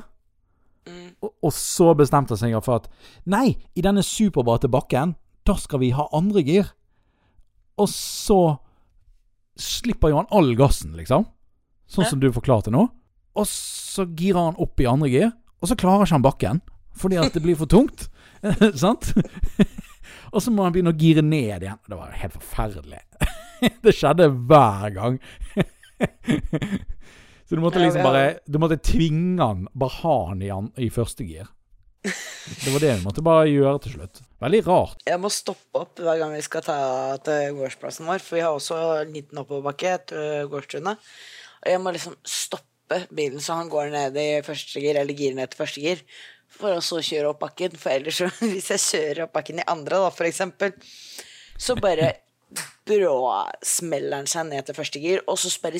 [1.21, 2.87] Og, så bestemte han seg for at
[3.29, 5.15] Nei, i denne superbrate bakken,
[5.45, 6.71] da skal vi ha andre gir.
[7.81, 8.39] Og så
[9.61, 11.27] slipper jo han all gassen, liksom.
[11.91, 12.87] Sånn som du forklarte nå.
[13.37, 16.61] Og så girer han opp i andre gir, og så klarer ikke han bakken.
[16.97, 18.07] Fordi at det blir for tungt.
[18.83, 19.13] Sant?
[20.33, 21.81] og så må han begynne å gire ned igjen.
[21.87, 23.03] Det var helt forferdelig.
[23.85, 25.19] det skjedde hver gang.
[27.51, 30.87] Så du måtte liksom bare Du måtte tvinge han, bare ha han i, an, i
[30.87, 31.49] første gir.
[32.01, 34.21] Det var det du måtte bare gjøre til slutt.
[34.39, 35.03] Veldig rart.
[35.03, 36.77] Jeg må stoppe opp hver gang vi skal ta
[37.27, 41.11] til gårdsplassen vår, for vi har også en liten oppoverbakke etter gårdstunet.
[41.59, 45.35] Og jeg må liksom stoppe bilen så han går ned i første gir, eller girer
[45.41, 46.07] ned til første gir.
[46.51, 47.75] for å så kjøre opp bakken.
[47.75, 48.23] For ellers,
[48.55, 50.71] hvis jeg kjører opp bakken i andre, da, for eksempel,
[51.59, 52.13] så bare
[52.87, 55.79] bråsmeller han seg ned til første gir, og så bare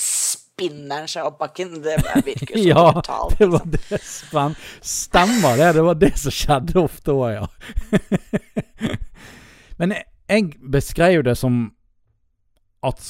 [0.62, 1.82] spinner han seg opp bakken.
[1.82, 3.40] Det virker så Ja, brutalt.
[3.40, 4.56] det var det spenn.
[4.82, 5.74] Stemmer det.
[5.74, 7.48] Det var det som skjedde ofte òg, ja.
[9.82, 11.72] Men jeg, jeg beskrev det som
[12.86, 13.02] at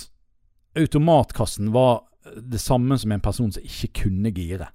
[0.78, 2.02] automatkassen var
[2.38, 4.68] det samme som en person som ikke kunne gire.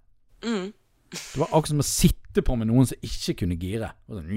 [0.45, 0.73] Mm.
[1.13, 3.91] Det var akkurat som å sitte på med noen som ikke kunne gire.
[4.11, 4.27] Sånn,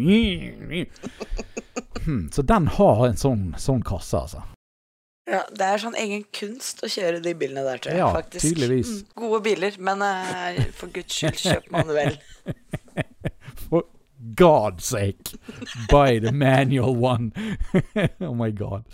[2.05, 4.41] hmm, så den har en sånn, sånn kasse, altså.
[5.29, 8.01] Ja, det er sånn egen kunst å kjøre de bilene der, tror jeg.
[8.01, 8.47] Ja, faktisk.
[8.47, 8.91] tydeligvis.
[9.03, 12.17] Mm, gode biler, men uh, for guds skyld, kjøp manuell.
[13.67, 13.85] For
[14.39, 15.37] God's sake,
[15.91, 17.31] buy the manual one.
[18.25, 18.89] oh my god.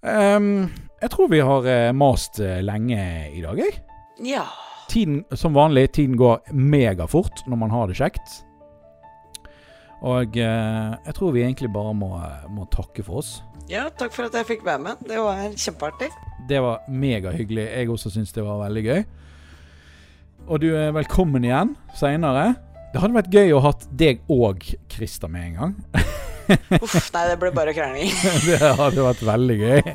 [0.00, 0.70] Um,
[1.02, 2.98] jeg tror vi har eh, mast eh, lenge
[3.34, 3.78] i dag, jeg.
[4.24, 4.46] Ja.
[4.88, 8.40] Tiden, som vanlig, tiden går megafort når man har det kjekt.
[10.06, 12.12] Og eh, jeg tror vi egentlig bare må,
[12.54, 13.38] må takke for oss.
[13.68, 15.00] ja, takk for at jeg fikk være med.
[15.08, 16.10] Det var kjempeartig.
[16.48, 17.64] Det var megahyggelig.
[17.74, 19.02] Jeg også syns det var veldig gøy.
[20.48, 22.54] Og du er velkommen igjen seinere.
[22.94, 25.74] Det hadde vært gøy å hatt deg og Christer med en gang.
[26.78, 28.08] Uff, nei, det ble bare krangling.
[28.46, 29.82] Det hadde vært veldig gøy.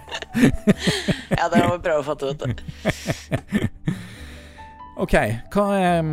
[1.33, 2.43] Ja, det må vi prøve å fatte ut.
[5.01, 5.15] OK,
[5.55, 6.03] hva er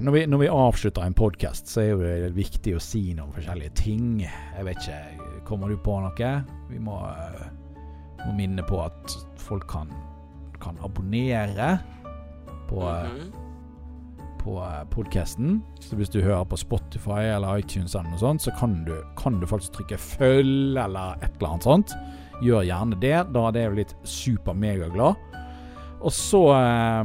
[0.00, 3.74] når vi, når vi avslutter en podkast, så er det viktig å si noen forskjellige
[3.82, 4.22] ting.
[4.22, 6.32] Jeg vet ikke, kommer du på noe?
[6.70, 7.44] Vi må, eh,
[8.24, 9.92] må minne på at folk kan,
[10.62, 11.78] kan abonnere
[12.68, 13.42] på, mm -hmm
[14.42, 14.58] på
[14.90, 15.62] podkasten.
[15.80, 19.40] Så hvis du hører på Spotify eller iTunes, eller noe sånt, så kan du, kan
[19.40, 21.94] du faktisk trykke 'følg' eller et eller annet sånt.
[22.42, 23.18] Gjør gjerne det.
[23.34, 25.14] Da er det blitt super-megaglad.
[26.02, 27.04] Og så eh,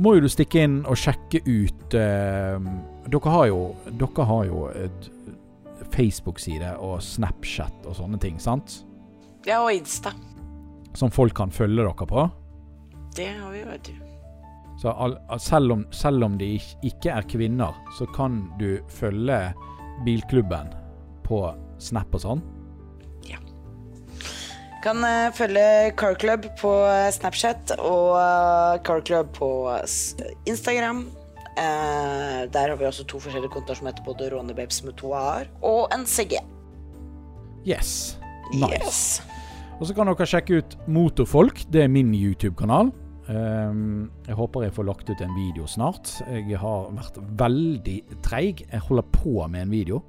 [0.00, 2.68] må jo du stikke inn og sjekke ut eh,
[3.10, 3.58] Dere har jo,
[4.00, 5.08] dere har jo et
[5.90, 8.80] Facebook-side og Snapchat og sånne ting, sant?
[9.48, 10.12] Ja, og Insta.
[10.94, 12.26] Som folk kan følge dere på.
[13.16, 13.96] Det har vi, vet du.
[14.80, 16.54] Så al al- selv, om, selv om de
[16.86, 19.40] ikke er kvinner, så kan du følge
[20.06, 20.70] Bilklubben
[21.26, 21.42] på
[21.82, 22.44] Snap og sånn.
[24.80, 29.48] Kan eh, følge Car Club på eh, Snapchat og eh, Car Club på
[30.48, 31.08] Instagram.
[31.60, 35.90] Der har vi også to forskjellige kontoer som heter både Rånebabes med to a-er og
[35.92, 36.38] en CG.
[37.68, 38.16] Yes.
[38.54, 38.78] Nice.
[38.78, 39.00] Yes.
[39.76, 41.66] Og så kan dere sjekke ut Motorfolk.
[41.68, 42.94] Det er min YouTube-kanal.
[43.28, 46.14] Um, jeg håper jeg får lagt ut en video snart.
[46.30, 48.64] Jeg har vært veldig treig.
[48.64, 50.00] Jeg holder på med en video.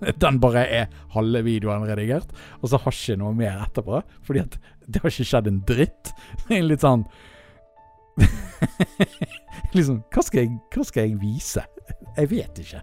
[0.22, 4.02] Den bare er halve videoen redigert, og så har ikke noe mer etterpå.
[4.26, 6.12] Fordi at det har ikke skjedd en dritt.
[6.46, 7.06] Det er litt sånn
[9.76, 11.62] Liksom, hva skal, jeg, hva skal jeg vise?
[12.16, 12.82] Jeg vet ikke.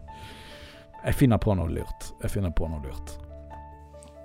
[1.03, 2.09] Jeg finner på noe lurt.
[2.24, 3.13] Jeg finner på noe lurt.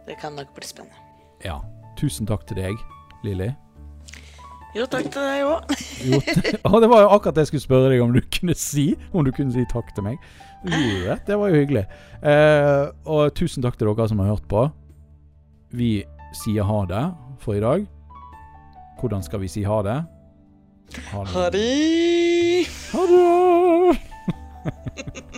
[0.06, 0.98] Det kan nok bli spennende.
[1.44, 1.58] Ja.
[1.98, 2.78] Tusen takk til deg,
[3.26, 3.50] Lilly.
[4.72, 5.68] Jo, takk til deg òg.
[6.08, 8.96] ja, det var jo akkurat det jeg skulle spørre deg om du kunne si.
[9.12, 10.16] Om du kunne si takk til meg.
[10.64, 11.16] Du gjorde det.
[11.28, 11.84] Det var jo hyggelig.
[12.24, 14.64] Eh, og tusen takk til dere som har hørt på.
[15.76, 15.90] Vi
[16.40, 17.04] sier ha det
[17.44, 17.80] for i dag.
[19.00, 19.98] Hvordan skal vi si ha det?
[21.10, 21.32] Ha det.
[21.34, 22.66] Ha det.
[22.92, 23.28] Ha det.